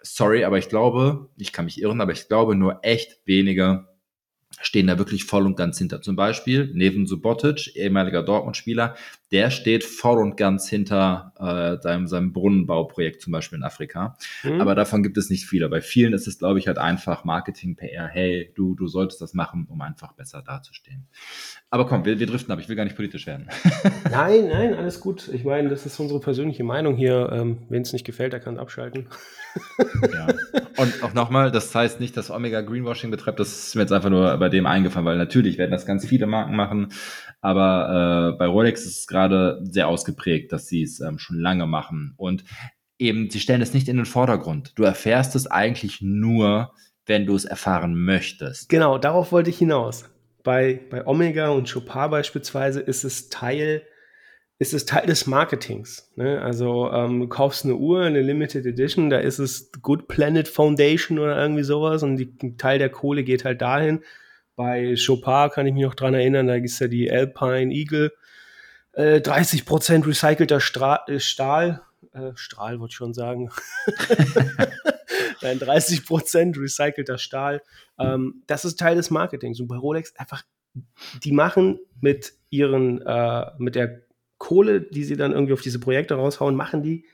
sorry, 0.00 0.44
aber 0.44 0.56
ich 0.56 0.70
glaube, 0.70 1.28
ich 1.36 1.52
kann 1.52 1.66
mich 1.66 1.80
irren, 1.82 2.00
aber 2.00 2.12
ich 2.12 2.28
glaube 2.28 2.54
nur 2.54 2.80
echt 2.82 3.20
wenige 3.26 3.88
stehen 4.60 4.86
da 4.86 4.98
wirklich 4.98 5.24
voll 5.24 5.46
und 5.46 5.56
ganz 5.56 5.78
hinter. 5.78 6.02
Zum 6.02 6.16
Beispiel 6.16 6.70
Neven 6.74 7.06
Subotic, 7.06 7.76
ehemaliger 7.76 8.22
Dortmund-Spieler, 8.22 8.96
der 9.32 9.50
steht 9.50 9.84
voll 9.84 10.18
und 10.18 10.36
ganz 10.36 10.68
hinter 10.68 11.32
äh, 11.38 11.82
seinem, 11.82 12.06
seinem 12.06 12.32
Brunnenbauprojekt 12.32 13.22
zum 13.22 13.32
Beispiel 13.32 13.58
in 13.58 13.64
Afrika. 13.64 14.16
Mhm. 14.42 14.60
Aber 14.60 14.74
davon 14.74 15.02
gibt 15.02 15.16
es 15.16 15.30
nicht 15.30 15.46
viele. 15.46 15.68
Bei 15.68 15.80
vielen 15.80 16.12
ist 16.12 16.26
es, 16.26 16.38
glaube 16.38 16.58
ich, 16.58 16.66
halt 16.66 16.78
einfach 16.78 17.24
Marketing, 17.24 17.74
PR. 17.74 18.06
Hey, 18.06 18.52
du, 18.54 18.74
du 18.74 18.86
solltest 18.86 19.20
das 19.20 19.34
machen, 19.34 19.66
um 19.68 19.80
einfach 19.80 20.12
besser 20.12 20.42
dazustehen. 20.42 21.06
Aber 21.70 21.86
komm, 21.86 22.04
wir, 22.04 22.20
wir 22.20 22.26
driften 22.26 22.52
ab. 22.52 22.60
Ich 22.60 22.68
will 22.68 22.76
gar 22.76 22.84
nicht 22.84 22.96
politisch 22.96 23.26
werden. 23.26 23.48
nein, 24.10 24.48
nein, 24.48 24.74
alles 24.74 25.00
gut. 25.00 25.28
Ich 25.32 25.44
meine, 25.44 25.68
das 25.68 25.86
ist 25.86 25.98
unsere 25.98 26.20
persönliche 26.20 26.62
Meinung 26.62 26.94
hier. 26.94 27.30
Ähm, 27.32 27.58
Wenn 27.68 27.82
es 27.82 27.92
nicht 27.92 28.04
gefällt, 28.04 28.32
der 28.32 28.40
kann 28.40 28.58
abschalten. 28.58 29.08
ja. 30.12 30.28
Und 30.76 31.02
auch 31.02 31.14
nochmal, 31.14 31.50
das 31.50 31.74
heißt 31.74 31.98
nicht, 31.98 32.16
dass 32.16 32.30
Omega 32.30 32.60
Greenwashing 32.60 33.10
betreibt. 33.10 33.40
Das 33.40 33.66
ist 33.66 33.74
mir 33.74 33.82
jetzt 33.82 33.92
einfach 33.92 34.10
nur 34.10 34.36
bei 34.36 34.48
dem 34.48 34.66
eingefallen, 34.66 35.06
weil 35.06 35.16
natürlich 35.16 35.58
werden 35.58 35.70
das 35.70 35.86
ganz 35.86 36.06
viele 36.06 36.26
Marken 36.26 36.56
machen. 36.56 36.88
Aber 37.40 38.32
äh, 38.34 38.38
bei 38.38 38.46
Rolex 38.46 38.84
ist 38.84 39.00
es 39.00 39.06
gerade 39.06 39.23
sehr 39.62 39.88
ausgeprägt, 39.88 40.52
dass 40.52 40.66
sie 40.66 40.82
es 40.82 41.00
ähm, 41.00 41.18
schon 41.18 41.38
lange 41.38 41.66
machen. 41.66 42.14
Und 42.16 42.44
eben, 42.98 43.30
sie 43.30 43.40
stellen 43.40 43.62
es 43.62 43.74
nicht 43.74 43.88
in 43.88 43.96
den 43.96 44.06
Vordergrund. 44.06 44.72
Du 44.76 44.84
erfährst 44.84 45.34
es 45.36 45.46
eigentlich 45.46 46.00
nur, 46.00 46.72
wenn 47.06 47.26
du 47.26 47.34
es 47.34 47.44
erfahren 47.44 47.94
möchtest. 47.94 48.68
Genau, 48.68 48.98
darauf 48.98 49.32
wollte 49.32 49.50
ich 49.50 49.58
hinaus. 49.58 50.10
Bei, 50.42 50.80
bei 50.90 51.06
Omega 51.06 51.48
und 51.48 51.72
Chopin 51.72 52.10
beispielsweise 52.10 52.80
ist 52.80 53.04
es 53.04 53.28
Teil 53.28 53.82
ist 54.58 54.72
es 54.72 54.86
Teil 54.86 55.06
des 55.06 55.26
Marketings. 55.26 56.12
Ne? 56.16 56.40
Also 56.40 56.90
ähm, 56.92 57.20
du 57.20 57.28
kaufst 57.28 57.64
eine 57.64 57.74
Uhr, 57.74 58.02
eine 58.02 58.22
Limited 58.22 58.64
Edition, 58.64 59.10
da 59.10 59.18
ist 59.18 59.38
es 59.38 59.72
Good 59.82 60.06
Planet 60.06 60.46
Foundation 60.46 61.18
oder 61.18 61.36
irgendwie 61.36 61.64
sowas 61.64 62.02
und 62.02 62.16
die, 62.16 62.32
ein 62.42 62.56
Teil 62.56 62.78
der 62.78 62.88
Kohle 62.88 63.24
geht 63.24 63.44
halt 63.44 63.60
dahin. 63.60 64.00
Bei 64.56 64.94
Chopin 64.94 65.50
kann 65.50 65.66
ich 65.66 65.74
mich 65.74 65.82
noch 65.82 65.96
dran 65.96 66.14
erinnern, 66.14 66.46
da 66.46 66.54
ist 66.54 66.78
ja 66.78 66.86
die 66.86 67.10
Alpine 67.10 67.74
Eagle, 67.74 68.12
äh, 68.96 69.16
30% 69.16 70.06
recycelter 70.06 70.60
Stra 70.60 71.04
äh, 71.06 71.20
Stahl, 71.20 71.82
äh, 72.12 72.32
Strahl 72.34 72.80
wollte 72.80 72.92
ich 72.92 72.96
schon 72.96 73.14
sagen. 73.14 73.50
Nein, 75.42 75.58
30% 75.58 76.60
recycelter 76.60 77.18
Stahl. 77.18 77.62
Ähm, 77.98 78.42
das 78.46 78.64
ist 78.64 78.78
Teil 78.78 78.96
des 78.96 79.10
Marketings. 79.10 79.60
Und 79.60 79.68
bei 79.68 79.76
Rolex 79.76 80.14
einfach, 80.16 80.42
die 81.22 81.32
machen 81.32 81.78
mit 82.00 82.34
ihren, 82.50 83.02
äh, 83.02 83.46
mit 83.58 83.74
der 83.74 84.02
Kohle, 84.38 84.80
die 84.80 85.04
sie 85.04 85.16
dann 85.16 85.32
irgendwie 85.32 85.52
auf 85.52 85.60
diese 85.60 85.78
Projekte 85.78 86.14
raushauen, 86.14 86.56
machen 86.56 86.82
die. 86.82 87.06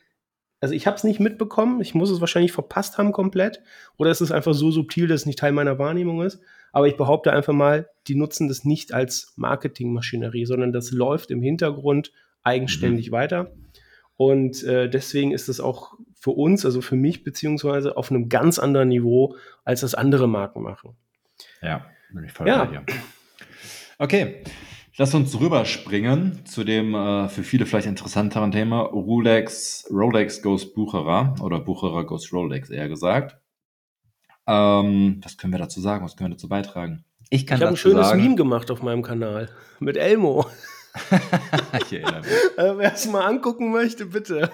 Also 0.60 0.74
ich 0.74 0.86
habe 0.86 0.96
es 0.96 1.04
nicht 1.04 1.20
mitbekommen, 1.20 1.80
ich 1.80 1.94
muss 1.94 2.10
es 2.10 2.20
wahrscheinlich 2.20 2.52
verpasst 2.52 2.98
haben 2.98 3.12
komplett. 3.12 3.62
Oder 3.96 4.10
es 4.10 4.20
ist 4.20 4.30
einfach 4.30 4.54
so 4.54 4.70
subtil, 4.70 5.06
dass 5.08 5.22
es 5.22 5.26
nicht 5.26 5.38
Teil 5.38 5.52
meiner 5.52 5.78
Wahrnehmung 5.78 6.22
ist. 6.22 6.40
Aber 6.72 6.86
ich 6.86 6.96
behaupte 6.96 7.32
einfach 7.32 7.52
mal, 7.52 7.88
die 8.06 8.14
nutzen 8.14 8.48
das 8.48 8.64
nicht 8.64 8.92
als 8.92 9.32
Marketingmaschinerie, 9.36 10.44
sondern 10.44 10.72
das 10.72 10.90
läuft 10.90 11.30
im 11.30 11.42
Hintergrund 11.42 12.12
eigenständig 12.42 13.08
mhm. 13.08 13.12
weiter. 13.12 13.52
Und 14.16 14.62
äh, 14.64 14.88
deswegen 14.88 15.32
ist 15.32 15.48
es 15.48 15.60
auch 15.60 15.94
für 16.14 16.32
uns, 16.32 16.66
also 16.66 16.82
für 16.82 16.96
mich 16.96 17.24
beziehungsweise 17.24 17.96
auf 17.96 18.10
einem 18.10 18.28
ganz 18.28 18.58
anderen 18.58 18.88
Niveau, 18.88 19.36
als 19.64 19.80
das 19.80 19.94
andere 19.94 20.28
Marken 20.28 20.62
machen. 20.62 20.96
Ja, 21.62 21.86
bin 22.12 22.24
ich 22.24 22.32
voll 22.32 22.46
ja. 22.46 22.64
bei 22.64 22.70
dir. 22.70 22.84
Okay, 23.98 24.42
lass 24.98 25.14
uns 25.14 25.38
rüberspringen 25.40 26.44
zu 26.44 26.64
dem 26.64 26.94
äh, 26.94 27.28
für 27.28 27.42
viele 27.42 27.64
vielleicht 27.64 27.86
interessanteren 27.86 28.52
Thema 28.52 28.80
Rolex, 28.80 29.88
Rolex 29.90 30.42
Goes 30.42 30.72
Bucherer 30.74 31.36
oder 31.40 31.58
Bucherer 31.58 32.04
Goes 32.04 32.30
Rolex 32.30 32.68
eher 32.68 32.88
gesagt. 32.90 33.39
Ähm, 34.50 35.20
was 35.22 35.36
können 35.36 35.52
wir 35.52 35.58
dazu 35.58 35.80
sagen? 35.80 36.04
Was 36.04 36.16
können 36.16 36.30
wir 36.30 36.36
dazu 36.36 36.48
beitragen? 36.48 37.04
Ich 37.30 37.46
kann 37.46 37.58
ich 37.58 37.62
habe 37.62 37.74
ein 37.74 37.76
schönes 37.76 38.08
sagen, 38.08 38.22
Meme 38.22 38.34
gemacht 38.34 38.70
auf 38.70 38.82
meinem 38.82 39.02
Kanal 39.02 39.48
mit 39.78 39.96
Elmo. 39.96 40.46
ich 41.80 41.92
erinnere 41.92 42.20
mich. 42.20 42.58
Äh, 42.58 42.78
Wer 42.78 42.92
es 42.92 43.06
mal 43.06 43.24
angucken 43.24 43.70
möchte, 43.70 44.06
bitte. 44.06 44.50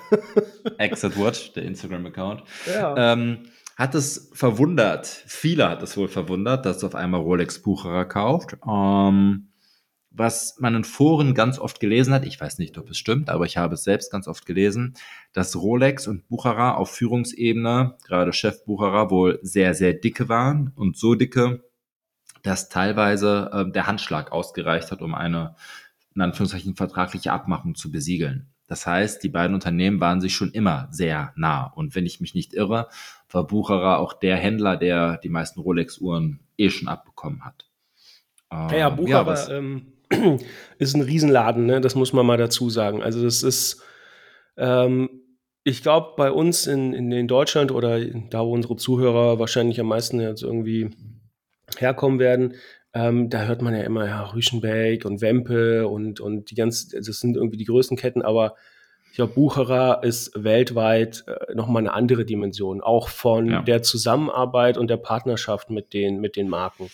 Exit 0.77 1.19
Watch, 1.19 1.55
der 1.55 1.63
Instagram-Account. 1.63 2.43
Ja. 2.67 3.13
Ähm, 3.15 3.45
hat 3.77 3.95
es 3.95 4.31
verwundert, 4.33 5.07
viele 5.07 5.69
hat 5.69 5.83
es 5.83 5.97
wohl 5.97 6.09
verwundert, 6.09 6.65
dass 6.65 6.83
auf 6.83 6.95
einmal 6.95 7.21
Rolex 7.21 7.61
Bucherer 7.61 8.07
kauft. 8.07 8.57
Ähm, 8.67 9.46
was 10.17 10.57
man 10.59 10.75
in 10.75 10.85
Foren 10.85 11.35
ganz 11.35 11.59
oft 11.59 11.79
gelesen 11.79 12.15
hat, 12.15 12.25
ich 12.25 12.41
weiß 12.41 12.59
nicht, 12.59 12.79
ob 12.79 12.89
es 12.89 12.97
stimmt, 12.97 13.29
aber 13.29 13.45
ich 13.45 13.59
habe 13.59 13.75
es 13.75 13.85
selbst 13.85 14.11
ganz 14.11 14.27
oft 14.27 14.47
gelesen, 14.47 14.95
dass 15.33 15.57
Rolex 15.57 16.07
und 16.07 16.27
Bucherer 16.29 16.79
auf 16.79 16.91
Führungsebene, 16.91 17.97
gerade 18.07 18.33
Chef 18.33 18.65
Bucherer, 18.65 19.11
wohl 19.11 19.39
sehr, 19.43 19.75
sehr 19.75 19.93
dicke 19.93 20.29
waren 20.29 20.73
und 20.75 20.97
so 20.97 21.15
dicke, 21.15 21.63
dass 22.43 22.69
teilweise 22.69 23.51
äh, 23.53 23.71
der 23.71 23.87
Handschlag 23.87 24.33
ausgereicht 24.33 24.91
hat, 24.91 25.03
um 25.03 25.15
eine 25.15 25.55
in 26.15 26.23
Anführungszeichen 26.23 26.77
vertragliche 26.77 27.33
Abmachung 27.33 27.75
zu 27.75 27.91
besiegeln. 27.93 28.49
Das 28.69 28.87
heißt, 28.87 29.23
die 29.23 29.29
beiden 29.29 29.55
Unternehmen 29.55 30.01
waren 30.01 30.21
sich 30.21 30.35
schon 30.35 30.51
immer 30.51 30.89
sehr 30.91 31.33
nah. 31.37 31.65
Und 31.65 31.95
wenn 31.95 32.07
ich 32.07 32.21
mich 32.21 32.35
nicht 32.35 32.55
irre, 32.55 32.89
war 33.31 33.47
Bucherer 33.47 33.99
auch 33.99 34.15
der 34.15 34.37
Händler, 34.37 34.77
der 34.77 35.19
die 35.19 35.29
meisten 35.29 35.61
Rolex-Uhren 35.61 36.41
eh 36.57 36.71
schon 36.71 36.89
abbekommen 36.89 37.45
hat. 37.45 37.66
Ähm, 38.53 38.79
ja, 38.79 38.89
Bucherer 38.89 39.49
ja, 39.49 39.57
ähm, 39.57 39.93
ist 40.79 40.95
ein 40.95 41.03
Riesenladen, 41.03 41.67
ne? 41.67 41.81
das 41.81 41.95
muss 41.95 42.13
man 42.13 42.27
mal 42.27 42.39
dazu 42.39 42.71
sagen. 42.71 43.03
Also 43.03 43.23
das 43.23 43.43
ist, 43.43 43.83
ähm, 44.57 45.09
ich 45.65 45.83
glaube, 45.83 46.15
bei 46.17 46.31
uns 46.31 46.67
in, 46.67 46.93
in, 46.93 47.11
in 47.11 47.29
Deutschland 47.29 47.73
oder 47.73 47.99
da, 48.31 48.45
wo 48.45 48.53
unsere 48.53 48.77
Zuhörer 48.77 49.39
wahrscheinlich 49.39 49.81
am 49.81 49.89
meisten 49.89 50.21
jetzt 50.21 50.43
irgendwie 50.43 50.91
herkommen 51.79 52.21
werden, 52.21 52.55
ähm, 52.95 53.29
da 53.29 53.45
hört 53.45 53.63
man 53.63 53.75
ja 53.75 53.83
immer, 53.83 54.07
ja, 54.07 54.23
Rüschenbeck 54.23 55.05
und 55.05 55.21
Wempe 55.21 55.87
und, 55.89 56.21
und 56.21 56.51
die 56.51 56.55
ganz, 56.55 56.89
das 56.89 57.05
sind 57.21 57.37
irgendwie 57.37 57.59
die 57.59 57.65
größten 57.65 57.97
Ketten, 57.97 58.23
aber 58.23 58.55
ich 59.11 59.17
glaube, 59.17 59.35
Bucherer 59.35 60.03
ist 60.03 60.33
weltweit 60.35 61.25
äh, 61.27 61.55
nochmal 61.55 61.83
eine 61.83 61.95
andere 61.95 62.25
Dimension, 62.25 62.81
auch 62.83 63.09
von 63.09 63.51
ja. 63.51 63.63
der 63.63 63.83
Zusammenarbeit 63.83 64.79
und 64.79 64.89
der 64.89 64.99
Partnerschaft 64.99 65.71
mit 65.71 65.93
den, 65.95 66.21
mit 66.21 66.37
den 66.37 66.49
Marken. 66.49 66.91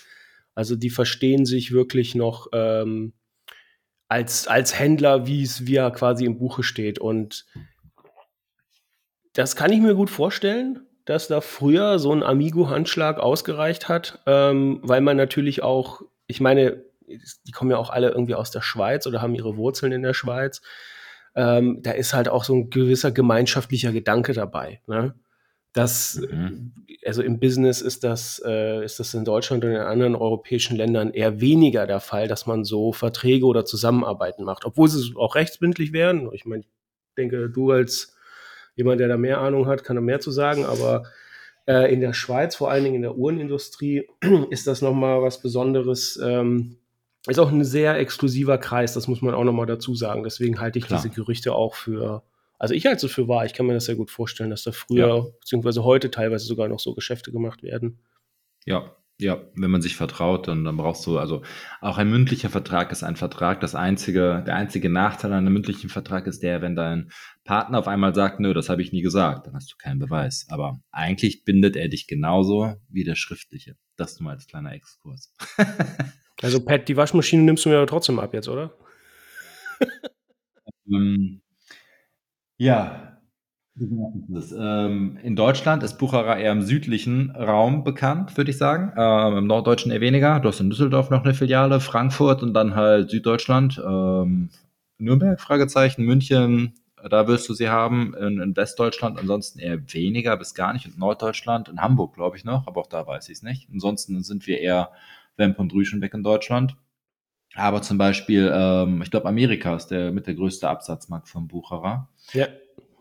Also 0.54 0.76
die 0.76 0.90
verstehen 0.90 1.46
sich 1.46 1.72
wirklich 1.72 2.14
noch 2.14 2.48
ähm, 2.52 3.14
als, 4.08 4.46
als 4.46 4.78
Händler, 4.78 5.26
wie 5.26 5.42
es 5.42 5.66
wie 5.66 5.76
quasi 5.92 6.24
im 6.24 6.38
Buche 6.38 6.62
steht. 6.62 6.98
Und 6.98 7.46
das 9.32 9.56
kann 9.56 9.72
ich 9.72 9.80
mir 9.80 9.94
gut 9.94 10.10
vorstellen 10.10 10.86
dass 11.04 11.28
da 11.28 11.40
früher 11.40 11.98
so 11.98 12.12
ein 12.12 12.22
Amigo-Handschlag 12.22 13.18
ausgereicht 13.18 13.88
hat, 13.88 14.20
ähm, 14.26 14.80
weil 14.82 15.00
man 15.00 15.16
natürlich 15.16 15.62
auch, 15.62 16.02
ich 16.26 16.40
meine, 16.40 16.84
die 17.46 17.52
kommen 17.52 17.70
ja 17.70 17.76
auch 17.76 17.90
alle 17.90 18.10
irgendwie 18.10 18.34
aus 18.34 18.50
der 18.50 18.62
Schweiz 18.62 19.06
oder 19.06 19.20
haben 19.20 19.34
ihre 19.34 19.56
Wurzeln 19.56 19.92
in 19.92 20.02
der 20.02 20.14
Schweiz. 20.14 20.62
Ähm, 21.34 21.80
da 21.82 21.92
ist 21.92 22.14
halt 22.14 22.28
auch 22.28 22.44
so 22.44 22.54
ein 22.54 22.70
gewisser 22.70 23.10
gemeinschaftlicher 23.10 23.92
Gedanke 23.92 24.32
dabei. 24.32 24.80
Ne? 24.86 25.14
Das, 25.72 26.20
mhm. 26.30 26.72
also 27.04 27.22
im 27.22 27.40
Business 27.40 27.80
ist 27.80 28.04
das, 28.04 28.42
äh, 28.44 28.84
ist 28.84 29.00
das 29.00 29.14
in 29.14 29.24
Deutschland 29.24 29.64
und 29.64 29.70
in 29.70 29.78
anderen 29.78 30.14
europäischen 30.14 30.76
Ländern 30.76 31.10
eher 31.10 31.40
weniger 31.40 31.86
der 31.86 32.00
Fall, 32.00 32.28
dass 32.28 32.46
man 32.46 32.64
so 32.64 32.92
Verträge 32.92 33.46
oder 33.46 33.64
Zusammenarbeiten 33.64 34.44
macht, 34.44 34.66
obwohl 34.66 34.88
sie 34.88 35.14
auch 35.16 35.34
rechtsbindlich 35.34 35.92
wären. 35.92 36.28
Ich 36.32 36.44
meine, 36.44 36.62
ich 36.62 36.68
denke, 37.16 37.48
du 37.48 37.70
als 37.70 38.16
jemand, 38.76 39.00
der 39.00 39.08
da 39.08 39.16
mehr 39.16 39.40
Ahnung 39.40 39.66
hat, 39.66 39.82
kann 39.82 39.96
da 39.96 40.02
mehr 40.02 40.20
zu 40.20 40.30
sagen, 40.30 40.66
aber 40.66 41.04
äh, 41.66 41.92
in 41.92 42.00
der 42.00 42.12
Schweiz, 42.12 42.54
vor 42.54 42.70
allen 42.70 42.84
Dingen 42.84 42.96
in 42.96 43.02
der 43.02 43.16
Uhrenindustrie, 43.16 44.08
ist 44.50 44.66
das 44.66 44.82
nochmal 44.82 45.22
was 45.22 45.40
Besonderes. 45.40 46.20
Ähm, 46.22 46.76
ist 47.28 47.38
auch 47.38 47.52
ein 47.52 47.64
sehr 47.64 47.96
exklusiver 47.98 48.58
Kreis, 48.58 48.94
das 48.94 49.06
muss 49.06 49.22
man 49.22 49.34
auch 49.34 49.44
nochmal 49.44 49.66
dazu 49.66 49.94
sagen. 49.94 50.24
Deswegen 50.24 50.60
halte 50.60 50.78
ich 50.78 50.86
Klar. 50.86 51.00
diese 51.00 51.14
Gerüchte 51.14 51.54
auch 51.54 51.74
für, 51.76 52.24
also 52.62 52.74
ich 52.74 52.86
halte 52.86 53.06
es 53.06 53.12
für 53.12 53.26
wahr. 53.26 53.44
Ich 53.44 53.54
kann 53.54 53.66
mir 53.66 53.74
das 53.74 53.86
sehr 53.86 53.96
gut 53.96 54.12
vorstellen, 54.12 54.50
dass 54.50 54.62
da 54.62 54.70
früher, 54.70 55.08
ja. 55.08 55.20
beziehungsweise 55.40 55.82
heute 55.82 56.12
teilweise 56.12 56.46
sogar 56.46 56.68
noch 56.68 56.78
so 56.78 56.94
Geschäfte 56.94 57.32
gemacht 57.32 57.64
werden. 57.64 57.98
Ja, 58.64 58.96
ja, 59.18 59.42
wenn 59.56 59.72
man 59.72 59.82
sich 59.82 59.96
vertraut, 59.96 60.46
dann, 60.46 60.64
dann 60.64 60.76
brauchst 60.76 61.04
du, 61.04 61.18
also 61.18 61.42
auch 61.80 61.98
ein 61.98 62.08
mündlicher 62.08 62.50
Vertrag 62.50 62.92
ist 62.92 63.02
ein 63.02 63.16
Vertrag. 63.16 63.60
Das 63.60 63.74
einzige, 63.74 64.44
der 64.46 64.54
einzige 64.54 64.90
Nachteil 64.90 65.32
an 65.32 65.38
einem 65.38 65.54
mündlichen 65.54 65.90
Vertrag 65.90 66.28
ist 66.28 66.44
der, 66.44 66.62
wenn 66.62 66.76
dein 66.76 67.10
Partner 67.42 67.80
auf 67.80 67.88
einmal 67.88 68.14
sagt, 68.14 68.38
nö, 68.38 68.54
das 68.54 68.68
habe 68.68 68.80
ich 68.80 68.92
nie 68.92 69.02
gesagt, 69.02 69.48
dann 69.48 69.54
hast 69.54 69.72
du 69.72 69.76
keinen 69.76 69.98
Beweis. 69.98 70.46
Aber 70.48 70.80
eigentlich 70.92 71.44
bindet 71.44 71.74
er 71.74 71.88
dich 71.88 72.06
genauso 72.06 72.76
wie 72.88 73.02
der 73.02 73.16
schriftliche. 73.16 73.74
Das 73.96 74.20
nur 74.20 74.26
mal 74.26 74.34
als 74.34 74.46
kleiner 74.46 74.72
Exkurs. 74.72 75.34
also 76.42 76.64
Pat, 76.64 76.86
die 76.86 76.96
Waschmaschine 76.96 77.42
nimmst 77.42 77.64
du 77.64 77.70
mir 77.70 77.78
aber 77.78 77.88
trotzdem 77.88 78.20
ab 78.20 78.32
jetzt, 78.32 78.48
oder? 78.48 78.72
ähm, 80.86 81.41
ja, 82.62 83.18
ähm, 83.76 85.18
in 85.20 85.34
Deutschland 85.34 85.82
ist 85.82 85.98
Bucherer 85.98 86.36
eher 86.36 86.52
im 86.52 86.62
südlichen 86.62 87.32
Raum 87.32 87.82
bekannt, 87.82 88.36
würde 88.36 88.52
ich 88.52 88.58
sagen. 88.58 88.92
Ähm, 88.96 89.38
Im 89.38 89.46
Norddeutschen 89.48 89.90
eher 89.90 90.00
weniger. 90.00 90.38
Du 90.38 90.48
hast 90.48 90.60
in 90.60 90.70
Düsseldorf 90.70 91.10
noch 91.10 91.24
eine 91.24 91.34
Filiale, 91.34 91.80
Frankfurt 91.80 92.42
und 92.42 92.54
dann 92.54 92.76
halt 92.76 93.10
Süddeutschland. 93.10 93.82
Ähm, 93.84 94.50
Nürnberg, 94.98 95.40
Fragezeichen, 95.40 96.04
München, 96.04 96.74
da 97.10 97.26
wirst 97.26 97.48
du 97.48 97.54
sie 97.54 97.68
haben. 97.68 98.14
In, 98.14 98.40
in, 98.40 98.56
Westdeutschland 98.56 99.18
ansonsten 99.18 99.58
eher 99.58 99.80
weniger 99.92 100.36
bis 100.36 100.54
gar 100.54 100.72
nicht. 100.72 100.86
Und 100.86 100.98
Norddeutschland, 100.98 101.68
in 101.68 101.80
Hamburg 101.80 102.14
glaube 102.14 102.36
ich 102.36 102.44
noch, 102.44 102.68
aber 102.68 102.82
auch 102.82 102.86
da 102.86 103.04
weiß 103.04 103.28
ich 103.28 103.38
es 103.38 103.42
nicht. 103.42 103.68
Ansonsten 103.72 104.22
sind 104.22 104.46
wir 104.46 104.60
eher 104.60 104.92
Wemp 105.36 105.58
und 105.58 105.72
Rüschen 105.72 106.00
weg 106.00 106.14
in 106.14 106.22
Deutschland. 106.22 106.76
Aber 107.54 107.82
zum 107.82 107.98
Beispiel, 107.98 108.50
ähm, 108.54 109.02
ich 109.02 109.10
glaube, 109.10 109.28
Amerika 109.28 109.76
ist 109.76 109.88
der 109.88 110.12
mit 110.12 110.26
der 110.26 110.34
größte 110.34 110.68
Absatzmarkt 110.68 111.28
von 111.28 111.48
Bucherer. 111.48 112.08
Ja. 112.32 112.46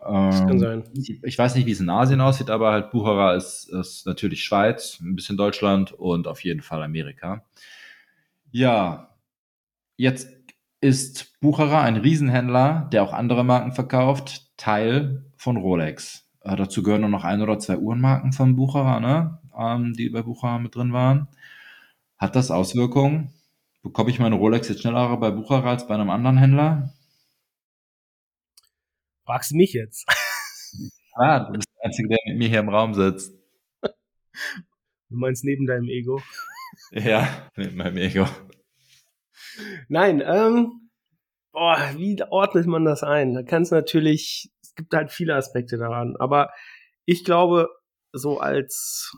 Das 0.00 0.40
kann 0.40 0.50
ähm, 0.50 0.58
sein. 0.58 0.84
Ich, 0.94 1.22
ich, 1.22 1.38
weiß 1.38 1.54
nicht, 1.54 1.66
wie 1.66 1.70
es 1.70 1.80
in 1.80 1.88
Asien 1.88 2.20
aussieht, 2.20 2.50
aber 2.50 2.72
halt 2.72 2.90
Bucherer 2.90 3.36
ist, 3.36 3.68
ist 3.70 4.04
natürlich 4.04 4.42
Schweiz, 4.44 4.98
ein 5.00 5.14
bisschen 5.14 5.36
Deutschland 5.36 5.92
und 5.92 6.26
auf 6.26 6.42
jeden 6.42 6.60
Fall 6.60 6.82
Amerika. 6.82 7.44
Ja, 8.50 9.14
jetzt 9.96 10.28
ist 10.80 11.40
Bucherer 11.40 11.80
ein 11.80 11.96
Riesenhändler, 11.96 12.88
der 12.92 13.04
auch 13.04 13.12
andere 13.12 13.44
Marken 13.44 13.72
verkauft, 13.72 14.50
Teil 14.56 15.24
von 15.36 15.56
Rolex. 15.56 16.28
Äh, 16.40 16.56
dazu 16.56 16.82
gehören 16.82 17.02
nur 17.02 17.10
noch 17.10 17.24
ein 17.24 17.40
oder 17.40 17.60
zwei 17.60 17.78
Uhrenmarken 17.78 18.32
von 18.32 18.56
Bucherer, 18.56 18.98
ne? 18.98 19.38
Ähm, 19.56 19.92
die 19.92 20.08
bei 20.08 20.22
Bucherer 20.22 20.58
mit 20.58 20.74
drin 20.74 20.92
waren. 20.92 21.28
Hat 22.18 22.34
das 22.34 22.50
Auswirkungen? 22.50 23.32
Bekomme 23.82 24.10
ich 24.10 24.20
meine 24.20 24.36
Rolex 24.36 24.68
jetzt 24.68 24.82
schneller 24.82 25.16
bei 25.16 25.30
Bucherer 25.30 25.66
als 25.66 25.86
bei 25.88 25.94
einem 25.94 26.10
anderen 26.10 26.38
Händler? 26.38 26.94
Fragst 29.26 29.50
du 29.50 29.56
mich 29.56 29.72
jetzt? 29.72 30.06
Ah, 31.14 31.40
du 31.40 31.52
bist 31.52 31.68
der 31.76 31.84
Einzige, 31.84 32.08
der 32.08 32.18
mit 32.26 32.38
mir 32.38 32.48
hier 32.48 32.60
im 32.60 32.70
Raum 32.70 32.94
sitzt. 32.94 33.34
Du 33.82 33.90
meinst 35.18 35.44
neben 35.44 35.66
deinem 35.66 35.88
Ego? 35.88 36.22
Ja, 36.90 37.50
neben 37.54 37.76
meinem 37.76 37.98
Ego. 37.98 38.26
Nein, 39.88 40.22
ähm, 40.24 40.90
boah, 41.52 41.76
wie 41.96 42.16
ordnet 42.30 42.66
man 42.66 42.86
das 42.86 43.02
ein? 43.02 43.34
Da 43.34 43.42
kann 43.42 43.60
es 43.60 43.70
natürlich, 43.70 44.50
es 44.62 44.74
gibt 44.74 44.94
halt 44.94 45.12
viele 45.12 45.34
Aspekte 45.34 45.76
daran. 45.76 46.16
Aber 46.18 46.50
ich 47.04 47.24
glaube, 47.24 47.68
so 48.12 48.40
als 48.40 49.14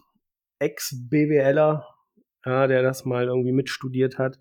Ex-BWLer, 0.58 1.86
ja, 2.44 2.66
der 2.66 2.82
das 2.82 3.04
mal 3.04 3.24
irgendwie 3.24 3.52
mitstudiert 3.52 4.18
hat, 4.18 4.38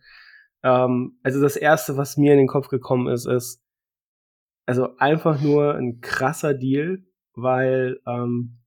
ähm, 0.64 1.20
also 1.24 1.42
das 1.42 1.56
erste, 1.56 1.98
was 1.98 2.18
mir 2.18 2.32
in 2.32 2.40
den 2.40 2.48
Kopf 2.48 2.70
gekommen 2.70 3.08
ist, 3.08 3.26
ist, 3.26 3.62
also 4.66 4.96
einfach 4.98 5.42
nur 5.42 5.76
ein 5.76 6.00
krasser 6.00 6.54
Deal, 6.54 7.04
weil 7.36 8.00
ähm, 8.08 8.60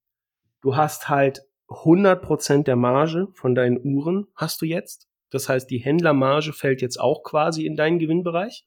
du 0.60 0.76
hast 0.76 1.08
halt 1.08 1.40
100% 1.68 2.64
der 2.64 2.76
Marge 2.76 3.28
von 3.32 3.54
deinen 3.54 3.80
Uhren 3.82 4.26
hast 4.36 4.60
du 4.60 4.66
jetzt. 4.66 5.08
Das 5.30 5.48
heißt, 5.48 5.70
die 5.70 5.78
Händlermarge 5.78 6.52
fällt 6.52 6.82
jetzt 6.82 7.00
auch 7.00 7.22
quasi 7.24 7.66
in 7.66 7.76
deinen 7.76 7.98
Gewinnbereich. 7.98 8.66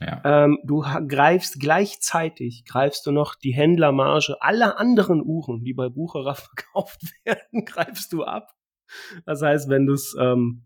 Ja. 0.00 0.20
Ähm, 0.24 0.58
du 0.64 0.80
greifst 0.80 1.60
gleichzeitig, 1.60 2.64
greifst 2.66 3.06
du 3.06 3.12
noch 3.12 3.36
die 3.36 3.52
Händlermarge 3.52 4.40
aller 4.40 4.80
anderen 4.80 5.22
Uhren, 5.22 5.62
die 5.62 5.74
bei 5.74 5.88
Bucherer 5.88 6.34
verkauft 6.34 7.02
werden, 7.24 7.64
greifst 7.64 8.12
du 8.12 8.24
ab. 8.24 8.48
Das 9.26 9.42
heißt, 9.42 9.68
wenn 9.68 9.86
du 9.86 9.94
es, 9.94 10.16
ähm, 10.18 10.64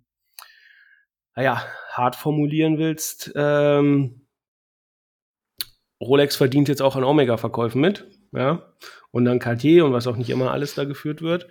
naja, 1.35 1.63
hart 1.91 2.17
formulieren 2.17 2.79
willst, 2.79 3.33
ähm, 3.35 4.27
Rolex 6.01 6.37
verdient 6.37 6.69
jetzt 6.69 6.83
auch 6.83 6.97
an 6.97 7.05
Omega-Verkäufen 7.05 7.81
mit, 7.81 8.07
ja, 8.33 8.75
und 9.11 9.25
dann 9.25 9.39
Cartier 9.39 9.85
und 9.85 9.93
was 9.93 10.07
auch 10.07 10.17
nicht 10.17 10.31
immer 10.31 10.51
alles 10.51 10.75
da 10.75 10.85
geführt 10.85 11.23
wird. 11.23 11.49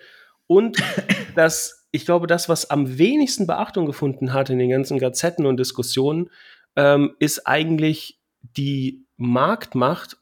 Und 0.47 0.77
das, 1.35 1.87
ich 1.91 2.05
glaube, 2.05 2.27
das, 2.27 2.49
was 2.49 2.69
am 2.69 2.97
wenigsten 2.97 3.47
Beachtung 3.47 3.85
gefunden 3.85 4.33
hat 4.33 4.49
in 4.49 4.59
den 4.59 4.69
ganzen 4.69 4.99
Gazetten 4.99 5.45
und 5.45 5.57
Diskussionen, 5.57 6.29
ähm, 6.75 7.15
ist 7.19 7.47
eigentlich 7.47 8.21
die 8.41 9.05
Marktmacht, 9.17 10.17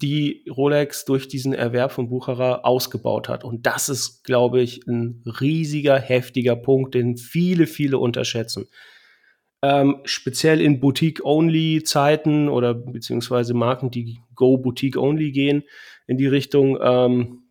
die 0.00 0.44
Rolex 0.50 1.04
durch 1.04 1.28
diesen 1.28 1.52
Erwerb 1.52 1.92
von 1.92 2.08
Bucherer 2.08 2.64
ausgebaut 2.64 3.28
hat. 3.28 3.44
Und 3.44 3.66
das 3.66 3.88
ist, 3.88 4.24
glaube 4.24 4.62
ich, 4.62 4.86
ein 4.86 5.22
riesiger, 5.40 5.98
heftiger 5.98 6.56
Punkt, 6.56 6.94
den 6.94 7.16
viele, 7.16 7.66
viele 7.66 7.98
unterschätzen. 7.98 8.66
Ähm, 9.62 10.00
speziell 10.04 10.60
in 10.60 10.80
Boutique-Only-Zeiten 10.80 12.48
oder 12.48 12.74
beziehungsweise 12.74 13.54
Marken, 13.54 13.90
die 13.90 14.18
Go 14.34 14.56
Boutique-Only 14.58 15.32
gehen 15.32 15.64
in 16.06 16.16
die 16.16 16.26
Richtung, 16.26 16.78
ähm, 16.82 17.44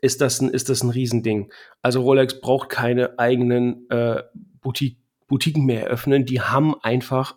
ist 0.00 0.20
das 0.20 0.40
ein, 0.40 0.50
ist 0.50 0.68
das 0.68 0.82
ein 0.82 0.90
Riesending. 0.90 1.52
Also 1.82 2.02
Rolex 2.02 2.40
braucht 2.40 2.68
keine 2.68 3.18
eigenen 3.18 3.88
äh, 3.90 4.22
Boutique, 4.60 4.98
Boutiquen 5.26 5.64
mehr 5.64 5.84
eröffnen. 5.84 6.26
Die 6.26 6.40
haben 6.40 6.74
einfach 6.82 7.36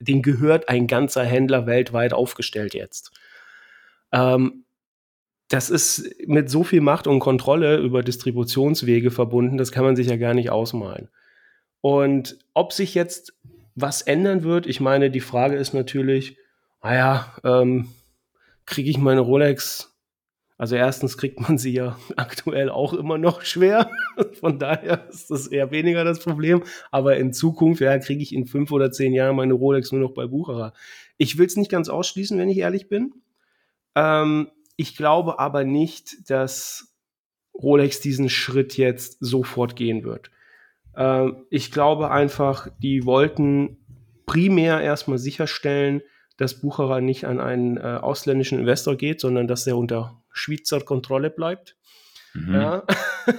den 0.00 0.22
gehört 0.22 0.68
ein 0.68 0.86
ganzer 0.86 1.24
Händler 1.24 1.66
weltweit 1.66 2.12
aufgestellt 2.12 2.74
jetzt. 2.74 3.12
Ähm, 4.12 4.64
das 5.48 5.70
ist 5.70 6.14
mit 6.26 6.48
so 6.48 6.62
viel 6.62 6.80
Macht 6.80 7.06
und 7.06 7.18
Kontrolle 7.18 7.78
über 7.78 8.02
Distributionswege 8.02 9.10
verbunden, 9.10 9.58
das 9.58 9.72
kann 9.72 9.84
man 9.84 9.96
sich 9.96 10.06
ja 10.06 10.16
gar 10.16 10.34
nicht 10.34 10.50
ausmalen. 10.50 11.08
Und 11.80 12.38
ob 12.54 12.72
sich 12.72 12.94
jetzt 12.94 13.34
was 13.74 14.02
ändern 14.02 14.42
wird, 14.42 14.66
ich 14.66 14.80
meine, 14.80 15.10
die 15.10 15.20
Frage 15.20 15.56
ist 15.56 15.72
natürlich, 15.74 16.36
naja, 16.82 17.34
ähm, 17.42 17.88
kriege 18.66 18.90
ich 18.90 18.98
meine 18.98 19.20
Rolex 19.20 19.90
also 20.60 20.76
erstens 20.76 21.16
kriegt 21.16 21.40
man 21.40 21.56
sie 21.56 21.72
ja 21.72 21.98
aktuell 22.16 22.68
auch 22.68 22.92
immer 22.92 23.16
noch 23.16 23.40
schwer. 23.40 23.90
Von 24.40 24.58
daher 24.58 25.08
ist 25.08 25.30
das 25.30 25.46
eher 25.46 25.70
weniger 25.70 26.04
das 26.04 26.20
Problem. 26.20 26.62
Aber 26.90 27.16
in 27.16 27.32
Zukunft, 27.32 27.80
ja, 27.80 27.98
kriege 27.98 28.22
ich 28.22 28.34
in 28.34 28.44
fünf 28.44 28.70
oder 28.70 28.90
zehn 28.92 29.14
Jahren 29.14 29.36
meine 29.36 29.54
Rolex 29.54 29.90
nur 29.90 30.02
noch 30.02 30.12
bei 30.12 30.26
Bucherer. 30.26 30.74
Ich 31.16 31.38
will 31.38 31.46
es 31.46 31.56
nicht 31.56 31.70
ganz 31.70 31.88
ausschließen, 31.88 32.38
wenn 32.38 32.50
ich 32.50 32.58
ehrlich 32.58 32.90
bin. 32.90 33.14
Ähm, 34.00 34.50
ich 34.76 34.96
glaube 34.96 35.38
aber 35.38 35.64
nicht, 35.64 36.30
dass 36.30 36.96
Rolex 37.54 38.00
diesen 38.00 38.30
Schritt 38.30 38.78
jetzt 38.78 39.18
sofort 39.20 39.76
gehen 39.76 40.04
wird. 40.04 40.30
Ähm, 40.96 41.44
ich 41.50 41.70
glaube 41.70 42.10
einfach, 42.10 42.68
die 42.78 43.04
wollten 43.04 43.76
primär 44.24 44.80
erstmal 44.80 45.18
sicherstellen, 45.18 46.00
dass 46.38 46.60
Bucherer 46.60 47.02
nicht 47.02 47.26
an 47.26 47.40
einen 47.40 47.76
äh, 47.76 47.98
ausländischen 48.00 48.58
Investor 48.58 48.96
geht, 48.96 49.20
sondern 49.20 49.46
dass 49.46 49.66
er 49.66 49.76
unter 49.76 50.22
Schweizer 50.30 50.80
Kontrolle 50.80 51.28
bleibt. 51.28 51.76
Mhm. 52.32 52.54
Ja. 52.54 52.82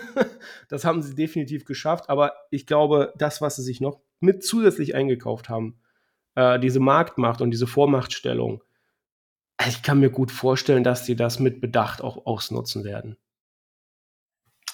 das 0.70 0.86
haben 0.86 1.02
sie 1.02 1.16
definitiv 1.16 1.66
geschafft, 1.66 2.10
aber 2.10 2.34
ich 2.52 2.68
glaube, 2.68 3.14
das, 3.18 3.42
was 3.42 3.56
sie 3.56 3.64
sich 3.64 3.82
noch 3.82 4.00
mit 4.20 4.44
zusätzlich 4.44 4.94
eingekauft 4.94 5.50
haben, 5.50 5.80
äh, 6.36 6.60
diese 6.60 6.80
Marktmacht 6.80 7.42
und 7.42 7.50
diese 7.50 7.66
Vormachtstellung, 7.66 8.62
ich 9.68 9.84
kann 9.84 10.00
mir 10.00 10.10
gut 10.10 10.32
vorstellen, 10.32 10.84
dass 10.84 11.06
sie 11.06 11.16
das 11.16 11.40
mit 11.40 11.62
Bedacht 11.62 12.02
auch 12.02 12.26
ausnutzen 12.26 12.84
werden. 12.84 13.18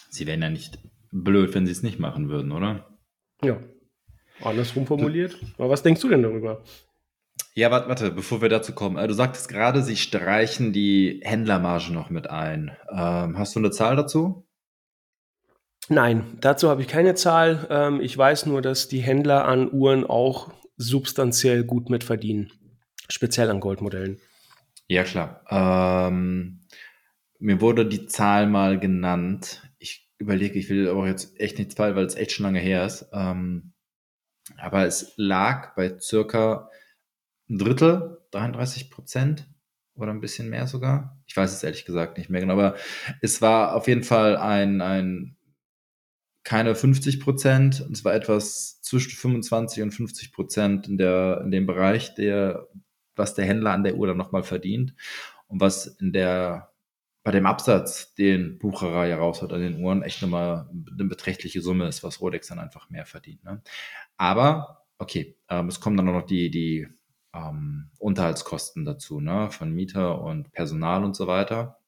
Sie 0.10 0.28
wären 0.28 0.42
ja 0.42 0.50
nicht 0.50 0.80
blöd, 1.12 1.54
wenn 1.54 1.66
sie 1.66 1.72
es 1.72 1.84
nicht 1.84 2.00
machen 2.00 2.30
würden, 2.30 2.52
oder? 2.52 2.98
Ja. 3.44 3.60
Andersrum 4.42 4.86
formuliert. 4.86 5.38
Aber 5.58 5.70
was 5.70 5.84
denkst 5.84 6.02
du 6.02 6.10
denn 6.10 6.24
darüber? 6.24 6.64
Ja, 7.54 7.72
warte, 7.72 7.90
warte, 7.90 8.12
bevor 8.12 8.42
wir 8.42 8.50
dazu 8.50 8.74
kommen. 8.74 8.98
Äh, 8.98 9.08
du 9.08 9.14
sagtest 9.14 9.50
gerade, 9.50 9.82
sie 9.82 9.98
streichen 9.98 10.74
die 10.74 11.22
Händlermarge 11.24 11.92
noch 11.92 12.10
mit 12.10 12.30
ein. 12.30 12.78
Ähm, 12.92 13.38
hast 13.38 13.56
du 13.56 13.60
eine 13.60 13.72
Zahl 13.72 13.96
dazu? 13.96 14.48
Nein, 15.90 16.38
dazu 16.42 16.70
habe 16.70 16.82
ich 16.82 16.88
keine 16.88 17.16
Zahl. 17.16 17.66
Ähm, 17.70 18.02
ich 18.02 18.16
weiß 18.16 18.46
nur, 18.46 18.62
dass 18.62 18.88
die 18.88 19.00
Händler 19.00 19.46
an 19.46 19.72
Uhren 19.72 20.06
auch 20.06 20.52
substanziell 20.76 21.64
gut 21.64 21.90
mitverdienen. 21.90 22.52
Speziell 23.10 23.50
an 23.50 23.60
Goldmodellen. 23.60 24.20
Ja, 24.88 25.04
klar. 25.04 25.44
Ähm, 25.50 26.62
mir 27.40 27.62
wurde 27.62 27.86
die 27.86 28.08
Zahl 28.08 28.48
mal 28.48 28.80
genannt. 28.80 29.70
Ich 29.80 30.10
überlege, 30.18 30.58
ich 30.58 30.70
will 30.70 30.90
aber 30.90 31.08
jetzt 31.08 31.40
echt 31.40 31.58
nichts 31.58 31.76
falsch, 31.76 31.96
weil 31.96 32.06
es 32.06 32.16
echt 32.16 32.32
schon 32.32 32.46
lange 32.46 32.60
her 32.60 32.86
ist. 32.86 33.08
Ähm, 33.14 33.74
aber 34.58 34.86
es 34.86 35.14
lag 35.18 35.76
bei 35.76 36.00
circa 36.00 36.70
ein 37.50 37.58
Drittel, 37.58 38.20
33 38.32 38.90
Prozent 38.92 39.48
oder 39.96 40.12
ein 40.12 40.22
bisschen 40.22 40.50
mehr 40.50 40.68
sogar. 40.68 41.22
Ich 41.28 41.36
weiß 41.36 41.54
es 41.54 41.64
ehrlich 41.64 41.86
gesagt 41.86 42.18
nicht 42.18 42.30
mehr 42.30 42.42
genau, 42.42 42.54
aber 42.54 42.76
es 43.22 43.42
war 43.42 43.76
auf 43.76 43.88
jeden 43.88 44.04
Fall 44.04 44.38
ein, 44.38 44.82
ein 44.82 45.38
keine 46.44 46.76
50 46.76 47.20
Prozent, 47.20 47.86
es 47.92 48.06
war 48.06 48.14
etwas 48.14 48.82
zwischen 48.82 49.12
25 49.12 49.84
und 49.84 49.92
50 49.92 50.32
Prozent 50.32 50.88
in, 50.88 50.98
der, 50.98 51.42
in 51.44 51.52
dem 51.52 51.66
Bereich, 51.66 52.16
der, 52.16 52.68
was 53.18 53.36
der 53.36 53.46
Händler 53.46 53.72
an 53.72 53.84
der 53.84 53.96
Uhr 53.96 54.08
dann 54.08 54.18
nochmal 54.18 54.44
verdient 54.44 54.94
und 55.48 55.62
was 55.62 55.88
in 55.88 56.14
der, 56.14 56.72
bei 57.24 57.32
dem 57.32 57.46
Absatz, 57.46 58.14
den 58.16 58.58
Bucherer 58.58 59.06
ja 59.06 59.18
raus 59.18 59.42
hat 59.42 59.54
an 59.54 59.62
den 59.62 59.82
Uhren, 59.82 60.04
echt 60.04 60.22
nochmal 60.22 60.70
eine 60.72 61.10
beträchtliche 61.10 61.62
Summe 61.62 61.88
ist, 61.88 62.04
was 62.04 62.22
Rolex 62.22 62.48
dann 62.48 62.60
einfach 62.60 62.90
mehr 62.90 63.06
verdient. 63.06 63.44
Ne? 63.44 63.62
Aber, 64.18 64.86
okay, 64.98 65.38
ähm, 65.50 65.68
es 65.68 65.80
kommen 65.80 65.98
dann 65.98 66.06
noch 66.06 66.26
die, 66.26 66.50
die 66.50 66.88
ähm, 67.34 67.90
Unterhaltskosten 68.00 68.86
dazu, 68.86 69.20
ne? 69.20 69.50
von 69.52 69.74
Mieter 69.74 70.22
und 70.22 70.52
Personal 70.52 71.04
und 71.04 71.16
so 71.16 71.28
weiter. 71.28 71.80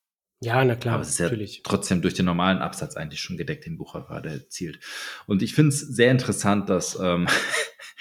Ja, 0.41 0.63
na 0.63 0.75
klar, 0.75 0.95
Aber 0.95 1.03
es 1.03 1.09
ist 1.09 1.19
natürlich. 1.19 1.57
ja 1.57 1.61
trotzdem 1.65 2.01
durch 2.01 2.13
den 2.13 2.25
normalen 2.25 2.59
Absatz 2.59 2.95
eigentlich 2.95 3.19
schon 3.19 3.35
gedeckt, 3.35 3.65
den 3.65 3.77
Bucher 3.77 4.03
gerade 4.03 4.29
erzielt. 4.29 4.79
Und 5.27 5.41
ich 5.41 5.53
finde 5.53 5.69
es 5.69 5.79
sehr 5.81 6.11
interessant, 6.11 6.69
dass, 6.69 6.97
ähm, 6.97 7.27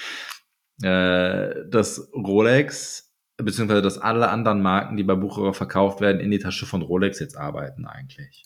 äh, 0.83 1.69
dass 1.69 2.13
Rolex, 2.15 3.08
beziehungsweise 3.39 3.83
dass 3.83 3.99
alle 3.99 4.29
anderen 4.29 4.61
Marken, 4.61 4.97
die 4.97 5.05
bei 5.05 5.15
Bucherer 5.15 5.55
verkauft 5.55 6.01
werden, 6.01 6.21
in 6.21 6.31
die 6.31 6.39
Tasche 6.39 6.67
von 6.67 6.83
Rolex 6.83 7.19
jetzt 7.21 7.37
arbeiten 7.37 7.87
eigentlich. 7.87 8.45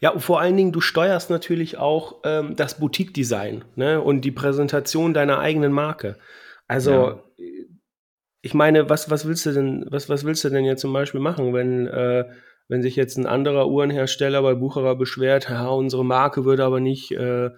Ja, 0.00 0.10
und 0.10 0.20
vor 0.20 0.40
allen 0.40 0.56
Dingen, 0.56 0.72
du 0.72 0.80
steuerst 0.80 1.30
natürlich 1.30 1.78
auch 1.78 2.20
ähm, 2.24 2.56
das 2.56 2.78
Boutique-Design 2.78 3.64
ne? 3.76 4.00
und 4.00 4.22
die 4.22 4.32
Präsentation 4.32 5.14
deiner 5.14 5.38
eigenen 5.38 5.72
Marke. 5.72 6.16
Also 6.66 6.92
ja 6.92 7.22
ich 8.42 8.54
meine, 8.54 8.90
was, 8.90 9.08
was 9.08 9.26
willst 9.26 9.46
du 9.46 9.52
denn, 9.52 9.86
was, 9.88 10.08
was 10.08 10.24
willst 10.24 10.44
du 10.44 10.50
denn 10.50 10.64
jetzt 10.64 10.80
zum 10.80 10.92
Beispiel 10.92 11.20
machen, 11.20 11.54
wenn, 11.54 11.86
äh, 11.86 12.24
wenn 12.68 12.82
sich 12.82 12.96
jetzt 12.96 13.16
ein 13.16 13.26
anderer 13.26 13.68
Uhrenhersteller 13.68 14.42
bei 14.42 14.54
Bucherer 14.54 14.96
beschwert, 14.96 15.48
ja, 15.48 15.68
unsere 15.68 16.04
Marke 16.04 16.44
wird 16.44 16.58
aber 16.58 16.80
nicht 16.80 17.12
äh, 17.12 17.50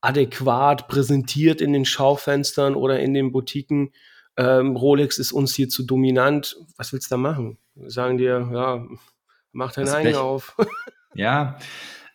adäquat 0.00 0.86
präsentiert 0.86 1.60
in 1.60 1.72
den 1.72 1.84
Schaufenstern 1.84 2.76
oder 2.76 3.00
in 3.00 3.12
den 3.12 3.32
Boutiquen. 3.32 3.90
Ähm, 4.36 4.76
Rolex 4.76 5.18
ist 5.18 5.32
uns 5.32 5.54
hier 5.54 5.68
zu 5.68 5.84
dominant. 5.84 6.56
Was 6.76 6.92
willst 6.92 7.10
du 7.10 7.14
da 7.14 7.16
machen? 7.18 7.58
Sagen 7.86 8.18
dir, 8.18 8.48
ja, 8.52 8.86
mach 9.52 9.72
dein 9.72 9.88
Eigen 9.88 10.16
auf. 10.16 10.56
ja, 11.14 11.58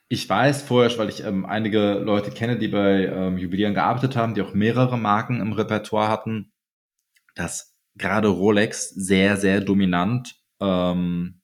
ich 0.10 0.28
weiß 0.28 0.64
vorher, 0.64 0.98
weil 0.98 1.10
ich 1.10 1.24
ähm, 1.24 1.46
einige 1.46 1.94
Leute 1.94 2.32
kenne, 2.32 2.58
die 2.58 2.68
bei 2.68 3.06
ähm, 3.06 3.38
Jubiläen 3.38 3.74
gearbeitet 3.74 4.16
haben, 4.16 4.34
die 4.34 4.42
auch 4.42 4.54
mehrere 4.54 4.98
Marken 4.98 5.40
im 5.40 5.54
Repertoire 5.54 6.10
hatten, 6.10 6.52
dass 7.36 7.76
gerade 7.96 8.28
Rolex 8.28 8.90
sehr, 8.90 9.38
sehr 9.38 9.62
dominant 9.62 10.36
ähm, 10.60 11.42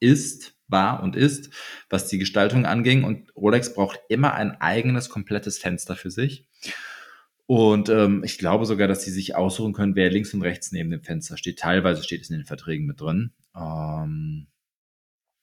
ist, 0.00 0.54
war 0.68 1.02
und 1.02 1.16
ist, 1.16 1.52
was 1.90 2.08
die 2.08 2.18
Gestaltung 2.18 2.66
anging. 2.66 3.04
Und 3.04 3.34
Rolex 3.36 3.74
braucht 3.74 4.00
immer 4.08 4.34
ein 4.34 4.60
eigenes, 4.60 5.08
komplettes 5.08 5.58
Fenster 5.58 5.96
für 5.96 6.10
sich. 6.10 6.48
Und 7.50 7.88
ähm, 7.88 8.22
ich 8.24 8.36
glaube 8.36 8.66
sogar, 8.66 8.88
dass 8.88 9.04
sie 9.04 9.10
sich 9.10 9.34
aussuchen 9.34 9.72
können, 9.72 9.96
wer 9.96 10.10
links 10.10 10.34
und 10.34 10.42
rechts 10.42 10.70
neben 10.70 10.90
dem 10.90 11.02
Fenster 11.02 11.38
steht. 11.38 11.58
Teilweise 11.58 12.02
steht 12.02 12.20
es 12.20 12.28
in 12.28 12.36
den 12.36 12.44
Verträgen 12.44 12.84
mit 12.84 13.00
drin. 13.00 13.32
Ähm, 13.56 14.48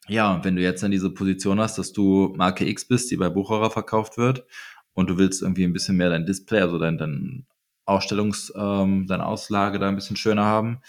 ja, 0.08 0.44
wenn 0.44 0.56
du 0.56 0.62
jetzt 0.62 0.84
dann 0.84 0.92
diese 0.92 1.10
Position 1.10 1.60
hast, 1.60 1.80
dass 1.80 1.94
du 1.94 2.32
Marke 2.38 2.70
X 2.70 2.88
bist, 2.88 3.10
die 3.10 3.18
bei 3.18 3.30
Bucherer 3.30 3.72
verkauft 3.72 4.20
wird, 4.20 4.46
und 4.94 5.10
du 5.10 5.18
willst 5.18 5.42
irgendwie 5.42 5.64
ein 5.64 5.74
bisschen 5.74 5.98
mehr 5.98 6.10
dein 6.10 6.28
Display, 6.28 6.62
also 6.62 6.78
dein, 6.78 7.00
dein 7.00 7.48
Ausstellungs, 7.86 8.54
ähm, 8.56 9.08
deine 9.08 9.26
Auslage 9.26 9.80
da 9.80 9.88
ein 9.88 9.96
bisschen 9.96 10.16
schöner 10.16 10.46
haben, 10.46 10.82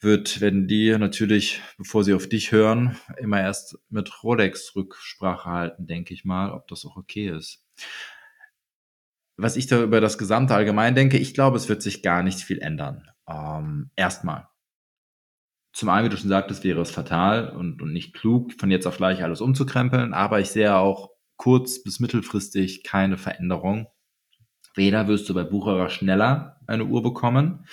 wird, 0.00 0.40
werden 0.40 0.68
die 0.68 0.96
natürlich, 0.96 1.60
bevor 1.76 2.02
sie 2.02 2.14
auf 2.14 2.30
dich 2.30 2.50
hören, 2.50 2.96
immer 3.18 3.42
erst 3.42 3.78
mit 3.90 4.22
Rolex 4.22 4.74
Rücksprache 4.74 5.50
halten, 5.50 5.86
denke 5.86 6.14
ich 6.14 6.24
mal, 6.24 6.50
ob 6.50 6.66
das 6.68 6.86
auch 6.86 6.96
okay 6.96 7.28
ist. 7.28 7.62
Was 9.42 9.56
ich 9.56 9.66
da 9.66 9.82
über 9.82 10.00
das 10.00 10.18
gesamte 10.18 10.54
allgemein 10.54 10.94
denke, 10.94 11.16
ich 11.16 11.32
glaube, 11.32 11.56
es 11.56 11.68
wird 11.68 11.80
sich 11.80 12.02
gar 12.02 12.22
nicht 12.22 12.40
viel 12.40 12.58
ändern. 12.58 13.08
Ähm, 13.26 13.90
erstmal. 13.96 14.48
Zum 15.72 15.88
einen, 15.88 16.06
wie 16.06 16.10
du 16.10 16.16
schon 16.16 16.28
sagtest, 16.28 16.62
wäre 16.62 16.80
es 16.80 16.90
fatal 16.90 17.48
und, 17.56 17.80
und 17.80 17.92
nicht 17.92 18.12
klug, 18.14 18.52
von 18.58 18.70
jetzt 18.70 18.86
auf 18.86 18.98
gleich 18.98 19.22
alles 19.22 19.40
umzukrempeln, 19.40 20.12
aber 20.12 20.40
ich 20.40 20.50
sehe 20.50 20.76
auch 20.76 21.10
kurz- 21.36 21.82
bis 21.82 22.00
mittelfristig 22.00 22.82
keine 22.82 23.16
Veränderung. 23.16 23.86
Weder 24.74 25.08
wirst 25.08 25.28
du 25.28 25.34
bei 25.34 25.44
Bucherer 25.44 25.88
schneller 25.88 26.60
eine 26.66 26.84
Uhr 26.84 27.02
bekommen 27.02 27.66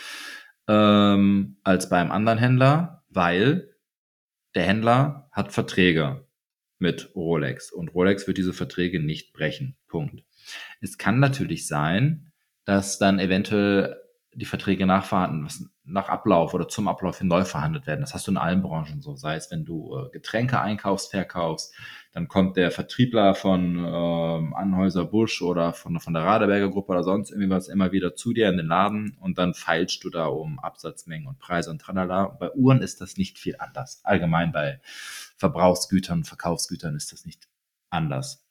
ähm, 0.67 1.57
als 1.63 1.89
beim 1.89 2.11
anderen 2.11 2.39
Händler, 2.39 3.03
weil 3.09 3.75
der 4.55 4.63
Händler 4.63 5.27
hat 5.31 5.51
Verträge 5.51 6.26
mit 6.79 7.15
Rolex 7.15 7.71
und 7.71 7.93
Rolex 7.93 8.27
wird 8.27 8.37
diese 8.37 8.53
Verträge 8.53 8.99
nicht 8.99 9.33
brechen. 9.33 9.75
Punkt. 9.87 10.23
Es 10.81 10.97
kann 10.97 11.19
natürlich 11.19 11.67
sein, 11.67 12.31
dass 12.65 12.99
dann 12.99 13.19
eventuell 13.19 13.97
die 14.33 14.45
Verträge 14.45 14.85
nachverhandeln, 14.85 15.71
nach 15.83 16.09
Ablauf 16.09 16.53
oder 16.53 16.67
zum 16.67 16.87
Ablauf 16.87 17.17
hin 17.17 17.27
neu 17.27 17.43
verhandelt 17.43 17.87
werden. 17.87 18.01
Das 18.01 18.13
hast 18.13 18.27
du 18.27 18.31
in 18.31 18.37
allen 18.37 18.61
Branchen 18.61 19.01
so. 19.01 19.15
Sei 19.15 19.35
es, 19.35 19.49
wenn 19.49 19.65
du 19.65 19.97
äh, 19.97 20.09
Getränke 20.11 20.59
einkaufst, 20.59 21.09
verkaufst, 21.09 21.73
dann 22.13 22.27
kommt 22.27 22.55
der 22.55 22.69
Vertriebler 22.69 23.33
von 23.33 23.77
ähm, 23.77 24.53
Anhäuser 24.53 25.05
Busch 25.05 25.41
oder 25.41 25.73
von, 25.73 25.99
von 25.99 26.13
der 26.13 26.23
Radeberger 26.23 26.69
Gruppe 26.69 26.91
oder 26.91 27.03
sonst 27.03 27.31
irgendwie 27.31 27.49
was 27.49 27.67
immer 27.67 27.91
wieder 27.91 28.15
zu 28.15 28.33
dir 28.33 28.49
in 28.49 28.57
den 28.57 28.67
Laden 28.67 29.17
und 29.21 29.39
dann 29.39 29.53
feilst 29.53 30.03
du 30.03 30.09
da 30.09 30.27
um 30.27 30.59
Absatzmengen 30.59 31.27
und 31.27 31.39
Preise 31.39 31.71
und 31.71 31.81
tralala. 31.81 32.25
Bei 32.39 32.51
Uhren 32.51 32.81
ist 32.81 33.01
das 33.01 33.17
nicht 33.17 33.39
viel 33.39 33.55
anders. 33.57 34.01
Allgemein 34.03 34.51
bei 34.51 34.81
Verbrauchsgütern, 35.37 36.23
Verkaufsgütern 36.23 36.95
ist 36.95 37.11
das 37.11 37.25
nicht 37.25 37.47
anders. 37.89 38.43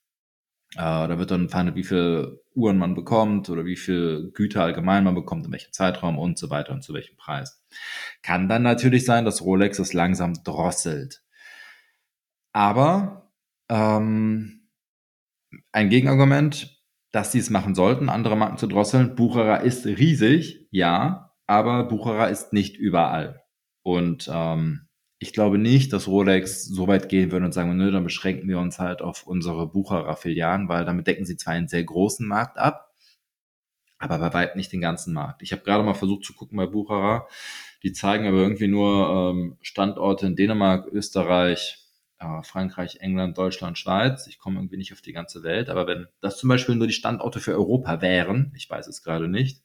Äh, 0.74 0.78
da 0.78 1.18
wird 1.18 1.30
dann 1.30 1.48
verhandelt, 1.48 1.76
wie 1.76 1.84
viel 1.84 2.40
Uhren 2.54 2.78
man 2.78 2.94
bekommt 2.94 3.48
oder 3.50 3.64
wie 3.64 3.76
viel 3.76 4.30
Güter 4.34 4.62
allgemein 4.62 5.04
man 5.04 5.14
bekommt, 5.14 5.46
in 5.46 5.52
welchem 5.52 5.72
Zeitraum 5.72 6.18
und 6.18 6.38
so 6.38 6.50
weiter 6.50 6.72
und 6.72 6.82
zu 6.82 6.94
welchem 6.94 7.16
Preis. 7.16 7.62
Kann 8.22 8.48
dann 8.48 8.62
natürlich 8.62 9.04
sein, 9.04 9.24
dass 9.24 9.42
Rolex 9.42 9.78
es 9.78 9.92
langsam 9.92 10.34
drosselt. 10.44 11.22
Aber 12.52 13.30
ähm, 13.68 14.68
ein 15.72 15.88
Gegenargument, 15.88 16.82
dass 17.12 17.32
sie 17.32 17.38
es 17.38 17.50
machen 17.50 17.74
sollten, 17.74 18.08
andere 18.08 18.36
Marken 18.36 18.58
zu 18.58 18.66
drosseln. 18.66 19.14
Bucherer 19.14 19.62
ist 19.62 19.86
riesig, 19.86 20.66
ja, 20.70 21.34
aber 21.46 21.84
Bucherer 21.84 22.28
ist 22.28 22.52
nicht 22.52 22.76
überall. 22.76 23.42
Und 23.82 24.28
ähm, 24.32 24.85
ich 25.18 25.32
glaube 25.32 25.58
nicht, 25.58 25.92
dass 25.92 26.08
Rolex 26.08 26.66
so 26.66 26.88
weit 26.88 27.08
gehen 27.08 27.32
würde 27.32 27.46
und 27.46 27.52
sagen, 27.52 27.76
nö, 27.76 27.90
dann 27.90 28.04
beschränken 28.04 28.48
wir 28.48 28.58
uns 28.58 28.78
halt 28.78 29.00
auf 29.00 29.26
unsere 29.26 29.66
Bucherer-Filialen, 29.66 30.68
weil 30.68 30.84
damit 30.84 31.06
decken 31.06 31.24
sie 31.24 31.36
zwar 31.36 31.54
einen 31.54 31.68
sehr 31.68 31.84
großen 31.84 32.26
Markt 32.26 32.58
ab, 32.58 32.94
aber 33.98 34.18
bei 34.18 34.34
weitem 34.34 34.58
nicht 34.58 34.72
den 34.72 34.82
ganzen 34.82 35.14
Markt. 35.14 35.42
Ich 35.42 35.52
habe 35.52 35.62
gerade 35.62 35.82
mal 35.84 35.94
versucht 35.94 36.24
zu 36.24 36.34
gucken 36.34 36.58
bei 36.58 36.66
Bucherer. 36.66 37.28
Die 37.82 37.92
zeigen 37.92 38.26
aber 38.26 38.38
irgendwie 38.38 38.68
nur 38.68 39.32
ähm, 39.32 39.56
Standorte 39.62 40.26
in 40.26 40.36
Dänemark, 40.36 40.86
Österreich, 40.92 41.78
äh, 42.18 42.42
Frankreich, 42.42 42.98
England, 43.00 43.38
Deutschland, 43.38 43.78
Schweiz. 43.78 44.26
Ich 44.26 44.38
komme 44.38 44.58
irgendwie 44.58 44.76
nicht 44.76 44.92
auf 44.92 45.00
die 45.00 45.12
ganze 45.12 45.42
Welt. 45.42 45.70
Aber 45.70 45.86
wenn 45.86 46.06
das 46.20 46.38
zum 46.38 46.48
Beispiel 46.48 46.74
nur 46.74 46.86
die 46.86 46.92
Standorte 46.92 47.40
für 47.40 47.52
Europa 47.52 48.02
wären, 48.02 48.52
ich 48.54 48.68
weiß 48.68 48.86
es 48.86 49.02
gerade 49.02 49.28
nicht, 49.28 49.62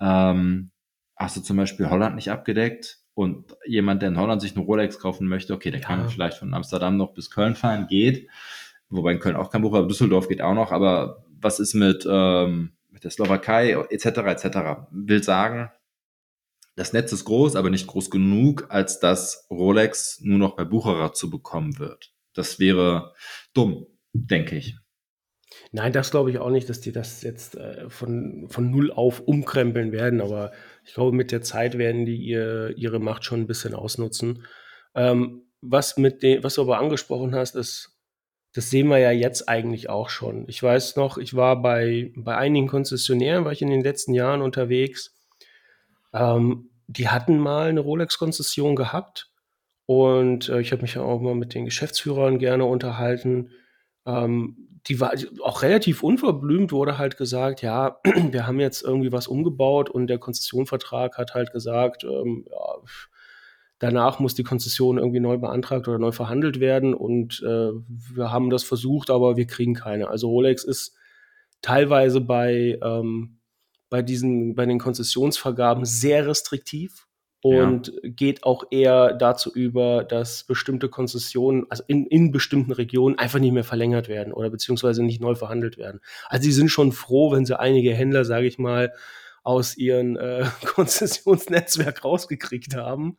ähm, 0.00 0.70
hast 1.16 1.36
du 1.36 1.40
zum 1.40 1.56
Beispiel 1.56 1.88
Holland 1.88 2.16
nicht 2.16 2.30
abgedeckt, 2.30 3.01
und 3.14 3.56
jemand, 3.66 4.02
der 4.02 4.08
in 4.08 4.18
Holland 4.18 4.40
sich 4.40 4.56
eine 4.56 4.64
Rolex 4.64 4.98
kaufen 4.98 5.28
möchte, 5.28 5.52
okay, 5.52 5.70
der 5.70 5.80
ja. 5.80 5.86
kann 5.86 6.08
vielleicht 6.08 6.38
von 6.38 6.54
Amsterdam 6.54 6.96
noch 6.96 7.12
bis 7.12 7.30
Köln 7.30 7.54
fahren, 7.54 7.86
geht. 7.86 8.28
Wobei 8.88 9.12
in 9.12 9.20
Köln 9.20 9.36
auch 9.36 9.50
kein 9.50 9.62
Buch, 9.62 9.74
aber 9.74 9.86
Düsseldorf 9.86 10.28
geht 10.28 10.42
auch 10.42 10.54
noch. 10.54 10.72
Aber 10.72 11.24
was 11.40 11.60
ist 11.60 11.74
mit, 11.74 12.06
ähm, 12.08 12.72
mit 12.90 13.04
der 13.04 13.10
Slowakei 13.10 13.72
etc. 13.90 14.06
etc. 14.06 14.58
Will 14.90 15.22
sagen, 15.22 15.70
das 16.74 16.92
Netz 16.92 17.12
ist 17.12 17.24
groß, 17.24 17.56
aber 17.56 17.70
nicht 17.70 17.86
groß 17.86 18.10
genug, 18.10 18.66
als 18.70 18.98
dass 18.98 19.46
Rolex 19.50 20.20
nur 20.22 20.38
noch 20.38 20.56
bei 20.56 20.64
Bucherer 20.64 21.12
zu 21.12 21.28
bekommen 21.28 21.78
wird. 21.78 22.14
Das 22.34 22.58
wäre 22.58 23.12
dumm, 23.52 23.86
denke 24.14 24.56
ich. 24.56 24.76
Nein, 25.70 25.92
das 25.92 26.10
glaube 26.10 26.30
ich 26.30 26.38
auch 26.38 26.50
nicht, 26.50 26.68
dass 26.68 26.80
die 26.80 26.92
das 26.92 27.22
jetzt 27.22 27.56
äh, 27.56 27.90
von, 27.90 28.46
von 28.48 28.70
null 28.70 28.90
auf 28.90 29.20
umkrempeln 29.20 29.92
werden, 29.92 30.20
aber 30.20 30.52
ich 30.84 30.94
glaube, 30.94 31.16
mit 31.16 31.32
der 31.32 31.42
Zeit 31.42 31.78
werden 31.78 32.04
die 32.04 32.16
ihr, 32.16 32.74
ihre 32.76 32.98
Macht 32.98 33.24
schon 33.24 33.40
ein 33.40 33.46
bisschen 33.46 33.74
ausnutzen. 33.74 34.44
Ähm, 34.94 35.42
was, 35.60 35.96
mit 35.96 36.22
den, 36.22 36.42
was 36.42 36.54
du 36.54 36.62
aber 36.62 36.78
angesprochen 36.78 37.34
hast, 37.34 37.54
ist, 37.54 38.00
das 38.54 38.68
sehen 38.68 38.88
wir 38.88 38.98
ja 38.98 39.12
jetzt 39.12 39.48
eigentlich 39.48 39.88
auch 39.88 40.10
schon. 40.10 40.46
Ich 40.48 40.62
weiß 40.62 40.96
noch, 40.96 41.16
ich 41.16 41.34
war 41.34 41.62
bei, 41.62 42.12
bei 42.16 42.36
einigen 42.36 42.68
Konzessionären, 42.68 43.44
war 43.44 43.52
ich 43.52 43.62
in 43.62 43.70
den 43.70 43.82
letzten 43.82 44.12
Jahren 44.12 44.42
unterwegs. 44.42 45.14
Ähm, 46.12 46.70
die 46.86 47.08
hatten 47.08 47.38
mal 47.38 47.68
eine 47.68 47.80
Rolex-Konzession 47.80 48.76
gehabt 48.76 49.30
und 49.86 50.48
äh, 50.48 50.60
ich 50.60 50.72
habe 50.72 50.82
mich 50.82 50.98
auch 50.98 51.20
mal 51.20 51.34
mit 51.34 51.54
den 51.54 51.64
Geschäftsführern 51.64 52.38
gerne 52.38 52.64
unterhalten. 52.64 53.50
Ähm, 54.04 54.71
die 54.88 55.00
war 55.00 55.12
auch 55.42 55.62
relativ 55.62 56.02
unverblümt, 56.02 56.72
wurde 56.72 56.98
halt 56.98 57.16
gesagt, 57.16 57.62
ja, 57.62 58.00
wir 58.04 58.46
haben 58.46 58.60
jetzt 58.60 58.82
irgendwie 58.82 59.12
was 59.12 59.28
umgebaut 59.28 59.90
und 59.90 60.08
der 60.08 60.18
Konzessionvertrag 60.18 61.18
hat 61.18 61.34
halt 61.34 61.52
gesagt, 61.52 62.04
ähm, 62.04 62.46
ja, 62.50 62.74
danach 63.78 64.18
muss 64.18 64.34
die 64.34 64.44
Konzession 64.44 64.98
irgendwie 64.98 65.20
neu 65.20 65.38
beantragt 65.38 65.88
oder 65.88 65.98
neu 65.98 66.12
verhandelt 66.12 66.60
werden 66.60 66.94
und 66.94 67.42
äh, 67.42 67.70
wir 67.88 68.30
haben 68.30 68.50
das 68.50 68.64
versucht, 68.64 69.10
aber 69.10 69.36
wir 69.36 69.46
kriegen 69.46 69.74
keine. 69.74 70.08
Also 70.08 70.28
Rolex 70.28 70.64
ist 70.64 70.96
teilweise 71.62 72.20
bei, 72.20 72.78
ähm, 72.82 73.38
bei 73.88 74.02
diesen, 74.02 74.54
bei 74.54 74.66
den 74.66 74.78
Konzessionsvergaben 74.78 75.84
sehr 75.84 76.26
restriktiv 76.26 77.06
und 77.42 77.88
ja. 77.88 78.10
geht 78.10 78.44
auch 78.44 78.64
eher 78.70 79.14
dazu 79.14 79.52
über, 79.52 80.04
dass 80.04 80.44
bestimmte 80.44 80.88
Konzessionen, 80.88 81.66
also 81.68 81.82
in, 81.88 82.06
in 82.06 82.30
bestimmten 82.30 82.70
Regionen, 82.70 83.18
einfach 83.18 83.40
nicht 83.40 83.52
mehr 83.52 83.64
verlängert 83.64 84.08
werden 84.08 84.32
oder 84.32 84.48
beziehungsweise 84.48 85.02
nicht 85.02 85.20
neu 85.20 85.34
verhandelt 85.34 85.76
werden. 85.76 86.00
Also 86.28 86.44
sie 86.44 86.52
sind 86.52 86.68
schon 86.68 86.92
froh, 86.92 87.32
wenn 87.32 87.44
sie 87.44 87.58
einige 87.58 87.92
Händler, 87.92 88.24
sage 88.24 88.46
ich 88.46 88.58
mal, 88.58 88.92
aus 89.42 89.76
ihrem 89.76 90.16
äh, 90.16 90.44
Konzessionsnetzwerk 90.64 92.04
rausgekriegt 92.04 92.76
haben. 92.76 93.16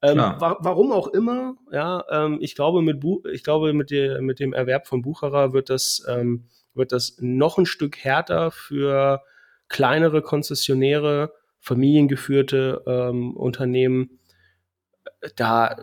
Ähm, 0.00 0.16
wa 0.16 0.56
warum 0.60 0.92
auch 0.92 1.08
immer, 1.08 1.56
ja, 1.70 2.04
ähm, 2.10 2.38
ich 2.40 2.54
glaube, 2.54 2.80
mit, 2.82 3.00
Bu 3.00 3.22
ich 3.30 3.42
glaube 3.42 3.74
mit, 3.74 3.90
der, 3.90 4.22
mit 4.22 4.38
dem 4.38 4.54
Erwerb 4.54 4.86
von 4.86 5.02
Bucherer 5.02 5.52
wird 5.52 5.68
das, 5.68 6.06
ähm, 6.08 6.46
wird 6.72 6.92
das 6.92 7.16
noch 7.18 7.58
ein 7.58 7.66
Stück 7.66 7.98
härter 7.98 8.50
für 8.50 9.22
kleinere 9.68 10.22
Konzessionäre, 10.22 11.32
familiengeführte 11.60 12.82
ähm, 12.86 13.36
Unternehmen 13.36 14.18
da, 15.36 15.76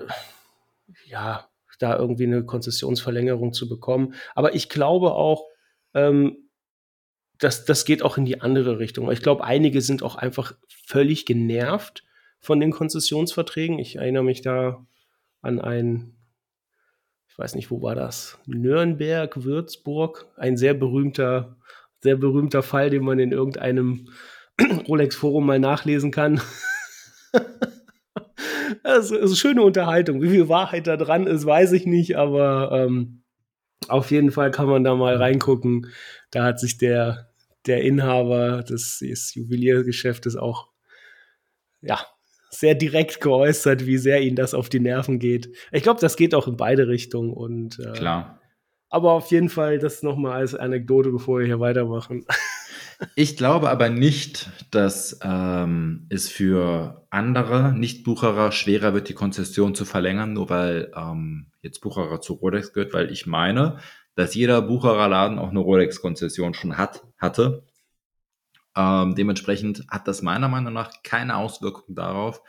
ja, 1.06 1.50
da 1.80 1.98
irgendwie 1.98 2.26
eine 2.26 2.46
Konzessionsverlängerung 2.46 3.54
zu 3.54 3.68
bekommen. 3.68 4.14
Aber 4.34 4.56
ich 4.56 4.70
glaube 4.70 5.14
auch, 5.14 5.46
ähm, 5.94 6.38
das, 7.38 7.66
das 7.66 7.86
geht 7.86 8.02
auch 8.02 8.18
in 8.18 8.26
die 8.26 8.42
andere 8.42 8.80
Richtung. 8.80 9.12
Ich 9.12 9.22
glaube, 9.22 9.44
einige 9.44 9.82
sind 9.82 10.04
auch 10.04 10.16
einfach 10.16 10.54
völlig 10.68 11.26
genervt 11.26 12.04
von 12.40 12.60
den 12.60 12.72
Konzessionsverträgen. 12.72 13.80
Ich 13.80 13.98
erinnere 13.98 14.24
mich 14.24 14.42
da 14.42 14.86
an 15.42 15.60
ein, 15.60 16.16
ich 17.28 17.38
weiß 17.38 17.56
nicht, 17.56 17.72
wo 17.72 17.82
war 17.82 17.96
das? 17.96 18.40
Nürnberg, 18.46 19.44
Würzburg, 19.44 20.28
ein 20.38 20.56
sehr 20.56 20.74
berühmter, 20.74 21.58
sehr 22.00 22.16
berühmter 22.16 22.64
Fall, 22.64 22.90
den 22.90 23.04
man 23.04 23.20
in 23.20 23.32
irgendeinem 23.32 24.10
Rolex-Forum 24.88 25.46
mal 25.46 25.60
nachlesen 25.60 26.12
kann. 26.12 26.41
das 28.84 29.12
ist 29.12 29.18
eine 29.20 29.36
schöne 29.36 29.62
Unterhaltung. 29.63 30.22
Wie 30.22 30.30
viel 30.30 30.50
Wahrheit 30.50 30.88
da 30.88 30.98
dran 30.98 31.28
ist, 31.28 31.46
weiß 31.46 31.72
ich 31.74 31.86
nicht, 31.86 32.18
aber 32.18 32.72
ähm, 32.72 33.24
auf 33.88 34.12
jeden 34.12 34.32
Fall 34.32 34.52
kann 34.52 34.68
man 34.68 34.84
da 34.84 34.96
mal 34.96 35.15
reingucken. 35.15 35.88
Da 36.32 36.44
hat 36.44 36.60
sich 36.60 36.78
der, 36.78 37.30
der 37.65 37.82
Inhaber 37.82 38.63
des, 38.63 39.00
des 39.00 39.34
Juweliergeschäftes 39.36 40.36
auch 40.36 40.70
ja, 41.82 42.00
sehr 42.50 42.76
direkt 42.76 43.22
geäußert, 43.22 43.86
wie 43.86 43.98
sehr 43.98 44.22
ihnen 44.22 44.36
das 44.36 44.54
auf 44.54 44.70
die 44.70 44.80
Nerven 44.80 45.20
geht. 45.20 45.56
Ich 45.72 45.84
glaube, 45.84 46.00
das 46.00 46.18
geht 46.18 46.34
auch 46.34 46.48
in 46.48 46.58
beide 46.58 46.88
Richtungen. 46.88 47.32
Und, 47.32 47.80
äh, 47.80 47.91
Klar. 47.91 48.41
Aber 48.89 49.12
auf 49.12 49.30
jeden 49.32 49.50
Fall 49.50 49.78
das 49.78 50.04
nochmal 50.04 50.34
als 50.34 50.56
Anekdote, 50.56 51.12
bevor 51.12 51.39
wir 51.39 51.46
hier 51.46 51.60
weitermachen. 51.60 52.26
Ich 53.15 53.38
glaube 53.38 53.69
aber 53.69 53.89
nicht, 53.89 54.49
dass 54.71 55.19
ähm, 55.21 56.05
es 56.10 56.29
für 56.29 57.05
andere 57.10 57.73
Nicht-Bucherer 57.73 58.51
schwerer 58.51 58.93
wird, 58.93 59.10
die 59.10 59.13
Konzession 59.13 59.75
zu 59.75 59.86
verlängern, 59.86 60.34
nur 60.34 60.49
weil 60.49 60.91
ähm, 60.95 61.47
jetzt 61.62 61.81
Bucherer 61.81 62.21
zu 62.21 62.34
Rolex 62.34 62.73
gehört, 62.73 62.93
weil 62.93 63.12
ich 63.12 63.25
meine, 63.25 63.77
dass 64.15 64.36
jeder 64.36 64.62
Buchererladen 64.62 65.39
auch 65.39 65.49
eine 65.49 65.60
Rolex-Konzession 65.60 66.53
schon 66.53 66.77
hat, 66.77 67.03
hatte. 67.17 67.63
Ähm, 68.77 69.15
dementsprechend 69.15 69.86
hat 69.89 70.08
das 70.08 70.21
meiner 70.21 70.47
Meinung 70.47 70.73
nach 70.73 70.91
keine 71.03 71.38
Auswirkung 71.38 71.95
darauf, 71.95 72.41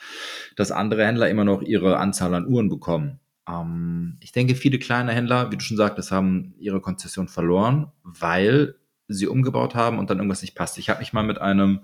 dass 0.57 0.73
andere 0.73 1.07
Händler 1.07 1.29
immer 1.29 1.45
noch 1.45 1.63
ihre 1.63 1.99
Anzahl 1.99 2.35
an 2.35 2.47
Uhren 2.47 2.69
bekommen. 2.69 3.21
Ähm, 3.49 4.17
ich 4.21 4.33
denke, 4.33 4.55
viele 4.55 4.79
kleine 4.79 5.13
Händler, 5.13 5.51
wie 5.51 5.57
du 5.57 5.63
schon 5.63 5.77
sagtest, 5.77 6.11
haben 6.11 6.55
ihre 6.59 6.81
Konzession 6.81 7.29
verloren, 7.29 7.93
weil 8.03 8.77
sie 9.09 9.27
umgebaut 9.27 9.75
haben 9.75 9.99
und 9.99 10.11
dann 10.11 10.19
irgendwas 10.19 10.43
nicht 10.43 10.55
passt. 10.55 10.79
Ich 10.79 10.91
habe 10.91 11.01
mich 11.01 11.13
mal 11.13 11.23
mit 11.23 11.41
einem, 11.41 11.81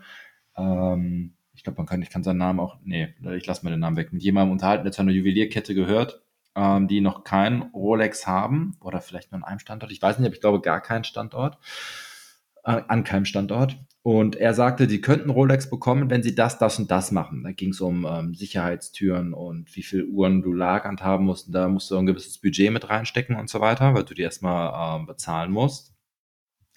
ähm, 0.56 1.34
ich 1.54 1.64
glaube, 1.64 1.78
man 1.78 1.86
kann, 1.86 2.02
ich 2.02 2.10
kann 2.10 2.22
seinen 2.22 2.38
Namen 2.38 2.60
auch, 2.60 2.78
nee, 2.84 3.14
ich 3.36 3.46
lasse 3.46 3.64
mal 3.64 3.70
den 3.70 3.80
Namen 3.80 3.96
weg, 3.96 4.12
mit 4.12 4.22
jemandem 4.22 4.52
unterhalten, 4.52 4.84
der 4.84 4.92
zu 4.92 5.02
einer 5.02 5.12
Juwelierkette 5.12 5.74
gehört, 5.74 6.22
ähm, 6.56 6.88
die 6.88 7.00
noch 7.00 7.24
kein 7.24 7.62
Rolex 7.74 8.26
haben 8.26 8.76
oder 8.80 9.00
vielleicht 9.00 9.32
nur 9.32 9.38
an 9.38 9.44
einem 9.44 9.58
Standort. 9.58 9.92
Ich 9.92 10.02
weiß 10.02 10.18
nicht, 10.18 10.26
aber 10.26 10.34
ich 10.34 10.40
glaube 10.40 10.60
gar 10.60 10.80
keinen 10.80 11.04
Standort, 11.04 11.58
äh, 12.64 12.82
an 12.88 13.04
keinem 13.04 13.24
Standort. 13.24 13.76
Und 14.04 14.34
er 14.34 14.52
sagte, 14.52 14.88
die 14.88 15.00
könnten 15.00 15.30
Rolex 15.30 15.70
bekommen, 15.70 16.10
wenn 16.10 16.24
sie 16.24 16.34
das, 16.34 16.58
das 16.58 16.76
und 16.80 16.90
das 16.90 17.12
machen. 17.12 17.44
Da 17.44 17.52
ging 17.52 17.70
es 17.70 17.80
um 17.80 18.04
ähm, 18.04 18.34
Sicherheitstüren 18.34 19.32
und 19.32 19.74
wie 19.76 19.84
viele 19.84 20.06
Uhren 20.06 20.42
du 20.42 20.52
lagernd 20.52 21.04
haben 21.04 21.26
musst. 21.26 21.46
Und 21.46 21.52
da 21.52 21.68
musst 21.68 21.88
du 21.88 21.96
ein 21.96 22.06
gewisses 22.06 22.38
Budget 22.38 22.72
mit 22.72 22.90
reinstecken 22.90 23.36
und 23.36 23.48
so 23.48 23.60
weiter, 23.60 23.94
weil 23.94 24.02
du 24.02 24.14
die 24.14 24.22
erstmal 24.22 24.98
ähm, 24.98 25.06
bezahlen 25.06 25.52
musst. 25.52 25.91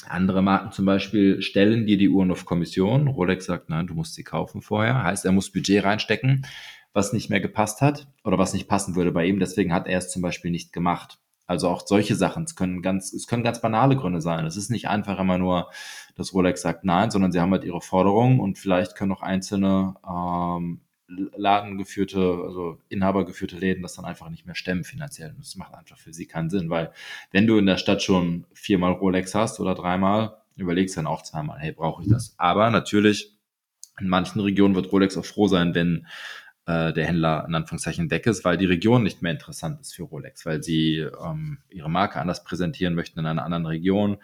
Andere 0.07 0.41
Marken 0.41 0.71
zum 0.71 0.85
Beispiel 0.85 1.41
stellen 1.41 1.85
dir 1.85 1.97
die 1.97 2.09
Uhren 2.09 2.31
auf 2.31 2.45
Kommission. 2.45 3.07
Rolex 3.07 3.45
sagt, 3.45 3.69
nein, 3.69 3.87
du 3.87 3.93
musst 3.93 4.13
sie 4.13 4.23
kaufen 4.23 4.61
vorher. 4.61 5.03
Heißt, 5.03 5.25
er 5.25 5.31
muss 5.31 5.51
Budget 5.51 5.83
reinstecken, 5.83 6.45
was 6.93 7.13
nicht 7.13 7.29
mehr 7.29 7.39
gepasst 7.39 7.81
hat 7.81 8.07
oder 8.23 8.37
was 8.37 8.53
nicht 8.53 8.67
passen 8.67 8.95
würde 8.95 9.11
bei 9.11 9.25
ihm. 9.25 9.39
Deswegen 9.39 9.73
hat 9.73 9.87
er 9.87 9.97
es 9.97 10.11
zum 10.11 10.21
Beispiel 10.21 10.51
nicht 10.51 10.73
gemacht. 10.73 11.19
Also 11.47 11.69
auch 11.69 11.85
solche 11.85 12.15
Sachen, 12.15 12.43
es 12.43 12.55
können 12.55 12.81
ganz, 12.81 13.13
es 13.13 13.27
können 13.27 13.43
ganz 13.43 13.61
banale 13.61 13.95
Gründe 13.95 14.21
sein. 14.21 14.45
Es 14.45 14.57
ist 14.57 14.71
nicht 14.71 14.87
einfach 14.87 15.19
immer 15.19 15.37
nur, 15.37 15.69
dass 16.15 16.33
Rolex 16.33 16.61
sagt 16.61 16.85
nein, 16.85 17.11
sondern 17.11 17.31
sie 17.31 17.39
haben 17.39 17.51
halt 17.51 17.63
ihre 17.63 17.81
Forderungen 17.81 18.39
und 18.39 18.57
vielleicht 18.57 18.95
können 18.95 19.11
auch 19.11 19.21
einzelne 19.21 19.95
ähm, 20.07 20.81
ladengeführte, 21.07 22.19
also 22.19 22.79
inhabergeführte 22.89 23.57
Läden 23.57 23.83
das 23.83 23.95
dann 23.95 24.05
einfach 24.05 24.29
nicht 24.29 24.45
mehr 24.45 24.55
stemmen 24.55 24.83
finanziell. 24.83 25.31
Und 25.31 25.39
das 25.39 25.55
macht 25.55 25.73
einfach 25.73 25.97
für 25.97 26.13
sie 26.13 26.25
keinen 26.25 26.49
Sinn, 26.49 26.69
weil 26.69 26.91
wenn 27.31 27.47
du 27.47 27.57
in 27.57 27.65
der 27.65 27.77
Stadt 27.77 28.01
schon 28.01 28.45
viermal 28.53 28.93
Rolex 28.93 29.35
hast 29.35 29.59
oder 29.59 29.75
dreimal, 29.75 30.37
überlegst 30.55 30.97
dann 30.97 31.07
auch 31.07 31.21
zweimal, 31.21 31.59
hey, 31.59 31.71
brauche 31.71 32.03
ich 32.03 32.09
das? 32.09 32.35
Aber 32.37 32.69
natürlich, 32.69 33.33
in 33.99 34.07
manchen 34.07 34.39
Regionen 34.41 34.75
wird 34.75 34.91
Rolex 34.91 35.17
auch 35.17 35.25
froh 35.25 35.47
sein, 35.47 35.75
wenn 35.75 36.07
äh, 36.65 36.93
der 36.93 37.05
Händler 37.05 37.45
in 37.47 37.55
Anführungszeichen 37.55 38.09
weg 38.09 38.25
ist, 38.25 38.43
weil 38.43 38.57
die 38.57 38.65
Region 38.65 39.03
nicht 39.03 39.21
mehr 39.21 39.31
interessant 39.31 39.81
ist 39.81 39.93
für 39.93 40.03
Rolex, 40.03 40.45
weil 40.45 40.63
sie 40.63 40.97
ähm, 40.97 41.59
ihre 41.69 41.89
Marke 41.89 42.19
anders 42.19 42.43
präsentieren 42.43 42.95
möchten 42.95 43.19
in 43.19 43.25
einer 43.25 43.45
anderen 43.45 43.65
Region. 43.65 44.17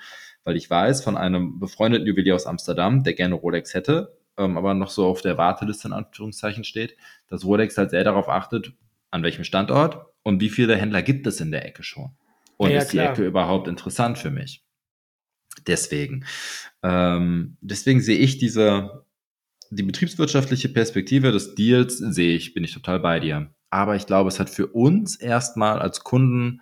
Weil 0.44 0.56
ich 0.56 0.70
weiß 0.70 1.04
von 1.04 1.18
einem 1.18 1.60
befreundeten 1.60 2.08
Juwelier 2.08 2.36
aus 2.36 2.48
Amsterdam, 2.48 3.04
der 3.04 3.14
gerne 3.14 3.36
Rolex 3.36 3.74
hätte, 3.76 4.18
ähm, 4.38 4.58
aber 4.58 4.74
noch 4.74 4.90
so 4.90 5.06
auf 5.08 5.22
der 5.22 5.38
Warteliste 5.38 5.88
in 5.88 5.94
Anführungszeichen 5.94 6.64
steht, 6.64 6.96
dass 7.28 7.46
Rolex 7.46 7.78
halt 7.78 7.92
sehr 7.92 8.04
darauf 8.04 8.30
achtet, 8.30 8.74
an 9.12 9.24
welchem 9.24 9.44
Standort 9.44 10.06
und 10.24 10.42
wie 10.42 10.50
viele 10.50 10.76
Händler 10.76 11.02
gibt 11.02 11.28
es 11.28 11.42
in 11.42 11.52
der 11.52 11.66
Ecke 11.66 11.84
schon. 11.84 12.12
Und 12.58 12.72
ja, 12.72 12.80
ist 12.80 12.94
die 12.94 13.00
Ecke 13.00 13.26
überhaupt 13.26 13.68
interessant 13.68 14.18
für 14.18 14.30
mich? 14.30 14.64
Deswegen. 15.68 16.26
Ähm, 16.84 17.58
deswegen 17.62 18.02
sehe 18.02 18.18
ich 18.18 18.38
diese, 18.38 19.06
die 19.70 19.84
betriebswirtschaftliche 19.84 20.70
Perspektive 20.70 21.32
des 21.32 21.56
Deals 21.56 21.98
sehe 21.98 22.36
ich, 22.36 22.54
bin 22.54 22.64
ich 22.64 22.74
total 22.74 23.00
bei 23.00 23.20
dir. 23.20 23.54
Aber 23.70 23.96
ich 23.96 24.06
glaube, 24.06 24.30
es 24.30 24.40
hat 24.40 24.50
für 24.50 24.68
uns 24.68 25.16
erstmal 25.16 25.80
als 25.80 26.04
Kunden 26.04 26.62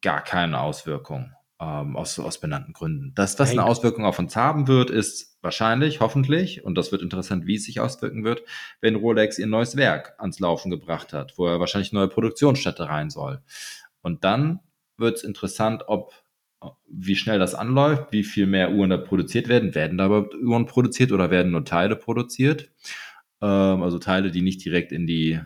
gar 0.00 0.22
keine 0.22 0.60
Auswirkung 0.60 1.32
ähm, 1.60 1.96
aus, 1.96 2.18
aus 2.18 2.38
benannten 2.38 2.72
Gründen. 2.72 3.12
Das, 3.14 3.38
was 3.38 3.50
eine 3.50 3.64
Auswirkung 3.64 4.04
auf 4.04 4.18
uns 4.18 4.36
haben 4.36 4.68
wird, 4.68 4.90
ist 4.90 5.38
wahrscheinlich, 5.42 6.00
hoffentlich, 6.00 6.64
und 6.64 6.76
das 6.76 6.92
wird 6.92 7.02
interessant, 7.02 7.46
wie 7.46 7.56
es 7.56 7.64
sich 7.64 7.80
auswirken 7.80 8.24
wird, 8.24 8.42
wenn 8.80 8.94
Rolex 8.94 9.38
ihr 9.38 9.46
neues 9.46 9.76
Werk 9.76 10.14
ans 10.18 10.38
Laufen 10.38 10.70
gebracht 10.70 11.12
hat, 11.12 11.34
wo 11.36 11.46
er 11.46 11.60
wahrscheinlich 11.60 11.92
neue 11.92 12.08
Produktionsstätte 12.08 12.88
rein 12.88 13.10
soll. 13.10 13.42
Und 14.02 14.24
dann 14.24 14.60
wird 14.96 15.16
es 15.16 15.24
interessant, 15.24 15.84
ob 15.88 16.12
wie 16.88 17.16
schnell 17.16 17.38
das 17.38 17.54
anläuft, 17.54 18.10
wie 18.10 18.24
viel 18.24 18.46
mehr 18.46 18.72
Uhren 18.72 18.90
da 18.90 18.96
produziert 18.96 19.48
werden. 19.48 19.74
Werden 19.74 19.98
da 19.98 20.06
überhaupt 20.06 20.34
Uhren 20.34 20.66
produziert 20.66 21.12
oder 21.12 21.30
werden 21.30 21.52
nur 21.52 21.64
Teile 21.64 21.94
produziert? 21.96 22.70
Ähm, 23.40 23.82
also 23.82 23.98
Teile, 23.98 24.30
die 24.30 24.42
nicht 24.42 24.64
direkt 24.64 24.90
in 24.90 25.06
die 25.06 25.40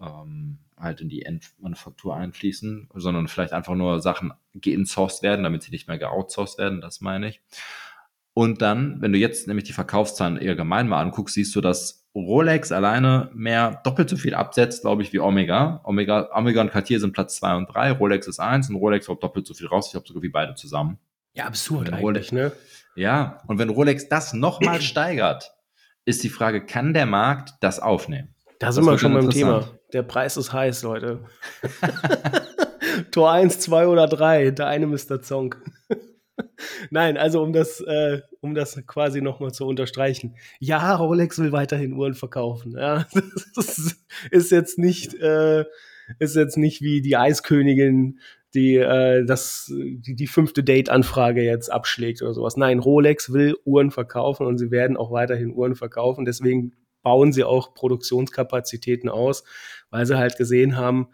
ähm, 0.00 0.58
halt 0.82 1.00
in 1.00 1.08
die 1.08 1.22
Endmanufaktur 1.22 2.16
einfließen, 2.16 2.88
sondern 2.94 3.28
vielleicht 3.28 3.52
einfach 3.52 3.74
nur 3.74 4.00
Sachen 4.00 4.32
geinsourced 4.54 5.22
werden, 5.22 5.42
damit 5.42 5.62
sie 5.62 5.70
nicht 5.70 5.88
mehr 5.88 5.98
geoutsourced 5.98 6.58
werden, 6.58 6.80
das 6.80 7.00
meine 7.00 7.28
ich. 7.28 7.40
Und 8.34 8.62
dann, 8.62 9.00
wenn 9.00 9.12
du 9.12 9.18
jetzt 9.18 9.46
nämlich 9.46 9.64
die 9.64 9.72
Verkaufszahlen 9.72 10.38
allgemein 10.38 10.88
mal 10.88 11.00
anguckst, 11.00 11.34
siehst 11.34 11.54
du, 11.54 11.60
dass 11.60 12.06
Rolex 12.14 12.72
alleine 12.72 13.30
mehr 13.34 13.80
doppelt 13.84 14.08
so 14.08 14.16
viel 14.16 14.34
absetzt, 14.34 14.82
glaube 14.82 15.02
ich, 15.02 15.12
wie 15.12 15.20
Omega. 15.20 15.80
Omega, 15.84 16.30
Omega 16.34 16.60
und 16.60 16.70
Cartier 16.70 17.00
sind 17.00 17.12
Platz 17.12 17.36
zwei 17.36 17.54
und 17.56 17.66
drei, 17.66 17.92
Rolex 17.92 18.26
ist 18.26 18.38
eins 18.38 18.68
und 18.68 18.76
Rolex 18.76 19.08
haut 19.08 19.22
doppelt 19.22 19.46
so 19.46 19.54
viel 19.54 19.66
raus. 19.66 19.86
Ich 19.86 19.92
glaube 19.92 20.06
sogar 20.06 20.22
wie 20.22 20.28
beide 20.28 20.54
zusammen. 20.54 20.98
Ja, 21.34 21.46
absurd 21.46 21.88
eigentlich, 21.88 22.02
Rolex, 22.02 22.32
ne? 22.32 22.52
Ja, 22.94 23.42
und 23.46 23.58
wenn 23.58 23.70
Rolex 23.70 24.08
das 24.08 24.34
nochmal 24.34 24.80
steigert, 24.82 25.52
ist 26.04 26.22
die 26.22 26.28
Frage, 26.28 26.64
kann 26.66 26.92
der 26.92 27.06
Markt 27.06 27.54
das 27.60 27.80
aufnehmen? 27.80 28.34
Da 28.58 28.72
sind 28.72 28.84
wir 28.84 28.98
schon 28.98 29.14
beim 29.14 29.30
Thema. 29.30 29.68
Der 29.92 30.02
Preis 30.02 30.36
ist 30.36 30.52
heiß, 30.52 30.82
Leute. 30.82 31.20
Tor 33.10 33.32
1, 33.32 33.60
2 33.60 33.86
oder 33.86 34.06
3, 34.06 34.50
der 34.50 34.66
eine 34.66 34.86
Mr. 34.86 35.20
Zonk. 35.20 35.58
Nein, 36.90 37.16
also 37.16 37.42
um 37.42 37.52
das, 37.52 37.80
äh, 37.80 38.20
um 38.40 38.54
das 38.54 38.80
quasi 38.86 39.20
nochmal 39.20 39.52
zu 39.52 39.66
unterstreichen. 39.66 40.34
Ja, 40.58 40.94
Rolex 40.94 41.38
will 41.38 41.52
weiterhin 41.52 41.92
Uhren 41.92 42.14
verkaufen. 42.14 42.74
Ja, 42.76 43.06
das 43.54 43.96
ist 44.30 44.50
jetzt 44.50 44.78
nicht, 44.78 45.14
äh, 45.14 45.64
ist 46.18 46.36
jetzt 46.36 46.56
nicht 46.56 46.80
wie 46.80 47.02
die 47.02 47.16
Eiskönigin, 47.16 48.18
die 48.54 48.76
äh, 48.76 49.24
das, 49.24 49.70
die, 49.70 50.14
die 50.14 50.26
fünfte 50.26 50.62
Date-Anfrage 50.64 51.42
jetzt 51.42 51.70
abschlägt 51.70 52.22
oder 52.22 52.34
sowas. 52.34 52.56
Nein, 52.56 52.78
Rolex 52.78 53.32
will 53.32 53.56
Uhren 53.64 53.90
verkaufen 53.90 54.46
und 54.46 54.58
sie 54.58 54.70
werden 54.70 54.96
auch 54.96 55.10
weiterhin 55.10 55.54
Uhren 55.54 55.74
verkaufen. 55.74 56.24
Deswegen 56.24 56.72
bauen 57.02 57.32
sie 57.32 57.44
auch 57.44 57.74
Produktionskapazitäten 57.74 59.08
aus, 59.08 59.44
weil 59.90 60.06
sie 60.06 60.18
halt 60.18 60.36
gesehen 60.36 60.76
haben, 60.76 61.08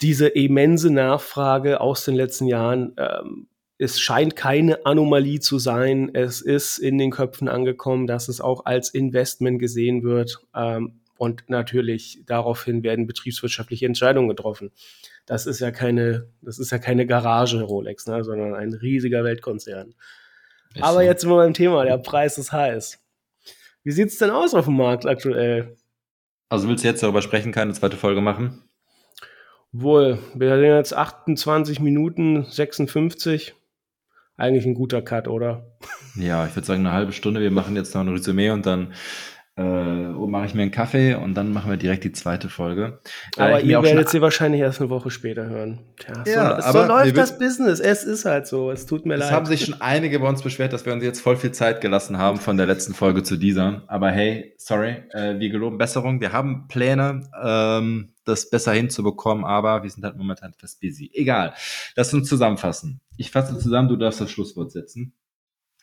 diese 0.00 0.26
immense 0.26 0.90
Nachfrage 0.92 1.80
aus 1.80 2.04
den 2.04 2.14
letzten 2.14 2.46
Jahren, 2.46 2.94
ähm, 2.96 3.48
es 3.78 4.00
scheint 4.00 4.36
keine 4.36 4.86
Anomalie 4.86 5.40
zu 5.40 5.58
sein. 5.58 6.10
Es 6.14 6.40
ist 6.40 6.78
in 6.78 6.98
den 6.98 7.10
Köpfen 7.10 7.48
angekommen, 7.48 8.06
dass 8.06 8.28
es 8.28 8.40
auch 8.40 8.64
als 8.64 8.90
Investment 8.90 9.58
gesehen 9.58 10.04
wird. 10.04 10.38
Ähm, 10.54 11.00
und 11.18 11.48
natürlich 11.48 12.22
daraufhin 12.26 12.82
werden 12.82 13.06
betriebswirtschaftliche 13.06 13.86
Entscheidungen 13.86 14.28
getroffen. 14.28 14.72
Das 15.26 15.46
ist 15.46 15.60
ja 15.60 15.70
keine, 15.70 16.28
das 16.42 16.58
ist 16.58 16.70
ja 16.72 16.78
keine 16.78 17.06
Garage 17.06 17.62
Rolex, 17.62 18.06
ne, 18.06 18.24
sondern 18.24 18.54
ein 18.54 18.72
riesiger 18.72 19.22
Weltkonzern. 19.22 19.94
Ist 20.74 20.82
Aber 20.82 20.94
so. 20.94 21.00
jetzt 21.02 21.20
sind 21.20 21.30
wir 21.30 21.36
beim 21.36 21.54
Thema, 21.54 21.84
der 21.84 21.98
Preis 21.98 22.38
ist 22.38 22.52
heiß. 22.52 23.01
Wie 23.84 23.92
sieht 23.92 24.08
es 24.08 24.18
denn 24.18 24.30
aus 24.30 24.54
auf 24.54 24.66
dem 24.66 24.76
Markt 24.76 25.06
aktuell? 25.06 25.76
Also 26.48 26.68
willst 26.68 26.84
du 26.84 26.88
jetzt 26.88 27.02
darüber 27.02 27.22
sprechen, 27.22 27.50
keine 27.50 27.72
zweite 27.72 27.96
Folge 27.96 28.20
machen? 28.20 28.62
Wohl, 29.72 30.18
wir 30.34 30.50
sind 30.50 30.64
jetzt 30.64 30.94
28 30.94 31.80
Minuten 31.80 32.44
56. 32.44 33.54
Eigentlich 34.36 34.66
ein 34.66 34.74
guter 34.74 35.02
Cut, 35.02 35.28
oder? 35.28 35.66
Ja, 36.14 36.46
ich 36.46 36.54
würde 36.54 36.66
sagen 36.66 36.86
eine 36.86 36.94
halbe 36.94 37.12
Stunde. 37.12 37.40
Wir 37.40 37.50
machen 37.50 37.74
jetzt 37.74 37.94
noch 37.94 38.02
ein 38.02 38.08
Resümee 38.08 38.50
und 38.50 38.66
dann 38.66 38.92
äh, 39.56 40.02
mache 40.32 40.46
ich 40.46 40.54
mir 40.54 40.62
einen 40.62 40.70
Kaffee 40.70 41.14
und 41.14 41.34
dann 41.34 41.52
machen 41.52 41.70
wir 41.70 41.76
direkt 41.76 42.04
die 42.04 42.12
zweite 42.12 42.48
Folge. 42.48 43.00
Aber 43.36 43.60
äh, 43.60 43.66
ihr 43.66 43.82
werdet 43.82 44.08
sie 44.08 44.20
wahrscheinlich 44.20 44.62
erst 44.62 44.80
eine 44.80 44.90
Woche 44.90 45.10
später 45.10 45.46
hören. 45.46 45.80
Tja, 45.98 46.24
ja, 46.26 46.62
so, 46.62 46.72
so 46.72 46.84
läuft 46.86 47.16
das 47.16 47.38
Business. 47.38 47.78
Es 47.78 48.02
ist 48.02 48.24
halt 48.24 48.46
so. 48.46 48.70
Es 48.70 48.86
tut 48.86 49.04
mir 49.04 49.14
es 49.14 49.20
leid. 49.20 49.28
Es 49.28 49.34
haben 49.34 49.46
sich 49.46 49.64
schon 49.66 49.80
einige 49.80 50.18
bei 50.18 50.28
uns 50.28 50.42
beschwert, 50.42 50.72
dass 50.72 50.86
wir 50.86 50.92
uns 50.92 51.04
jetzt 51.04 51.20
voll 51.20 51.36
viel 51.36 51.52
Zeit 51.52 51.82
gelassen 51.82 52.16
haben 52.18 52.38
von 52.38 52.56
der 52.56 52.66
letzten 52.66 52.94
Folge 52.94 53.22
zu 53.22 53.36
dieser. 53.36 53.82
Aber 53.86 54.10
hey, 54.10 54.54
sorry, 54.56 55.02
äh, 55.10 55.38
wir 55.38 55.50
geloben 55.50 55.76
Besserung. 55.76 56.20
Wir 56.20 56.32
haben 56.32 56.66
Pläne, 56.68 57.28
ähm, 57.44 58.14
das 58.24 58.48
besser 58.48 58.72
hinzubekommen, 58.72 59.44
aber 59.44 59.82
wir 59.82 59.90
sind 59.90 60.04
halt 60.04 60.16
momentan 60.16 60.52
etwas 60.52 60.76
busy. 60.76 61.10
Egal. 61.12 61.52
Lass 61.94 62.14
uns 62.14 62.28
zusammenfassen. 62.28 63.00
Ich 63.18 63.30
fasse 63.30 63.58
zusammen, 63.58 63.88
du 63.88 63.96
darfst 63.96 64.20
das 64.20 64.30
Schlusswort 64.30 64.72
setzen. 64.72 65.12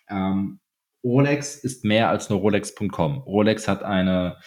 Ähm, 0.09 0.59
Rolex 1.03 1.55
ist 1.55 1.85
mehr 1.85 2.09
als 2.09 2.29
nur 2.29 2.39
Rolex.com. 2.39 3.19
Rolex 3.19 3.67
hat 3.67 3.83
eine 3.83 4.37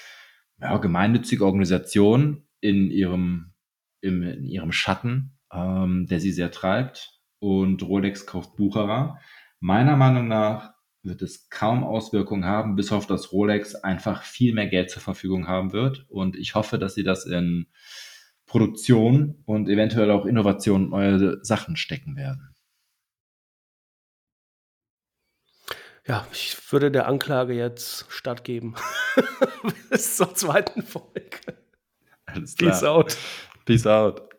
ja, 0.61 0.77
gemeinnützige 0.79 1.45
Organisation 1.45 2.47
in 2.61 2.91
ihrem, 2.91 3.55
im, 4.01 4.23
in 4.23 4.45
ihrem 4.45 4.73
Schatten, 4.73 5.39
ähm, 5.53 6.07
der 6.07 6.21
sie 6.21 6.33
sehr 6.33 6.51
treibt. 6.51 7.21
Und 7.39 7.83
Rolex 7.83 8.27
kauft 8.27 8.57
Bucherer. 8.57 9.19
Meiner 9.61 9.97
Meinung 9.97 10.29
nach 10.29 10.75
wird 11.03 11.23
es 11.23 11.49
kaum 11.49 11.83
Auswirkungen 11.83 12.45
haben, 12.45 12.77
bis 12.77 12.93
auf 12.93 13.07
dass 13.07 13.33
Rolex 13.33 13.75
einfach 13.75 14.23
viel 14.23 14.55
mehr 14.55 14.69
Geld 14.69 14.91
zur 14.91 15.03
Verfügung 15.03 15.49
haben 15.49 15.73
wird. 15.73 16.07
Und 16.09 16.37
ich 16.37 16.55
hoffe, 16.55 16.79
dass 16.79 16.95
sie 16.95 17.03
das 17.03 17.27
in 17.27 17.67
Produktion 18.47 19.43
und 19.47 19.69
eventuell 19.69 20.11
auch 20.11 20.27
Innovation 20.27 20.91
neue 20.91 21.43
Sachen 21.43 21.77
stecken 21.77 22.17
werden. 22.17 22.52
Ja, 26.07 26.27
ich 26.33 26.57
würde 26.73 26.91
der 26.91 27.07
Anklage 27.07 27.53
jetzt 27.53 28.07
stattgeben. 28.09 28.75
Bis 29.91 30.17
zur 30.17 30.35
zweiten 30.35 30.83
Folge. 30.83 31.39
Alles 32.27 32.57
klar. 32.57 32.71
Peace 32.73 32.85
out. 32.85 33.17
Peace 33.65 33.87
out. 33.87 34.32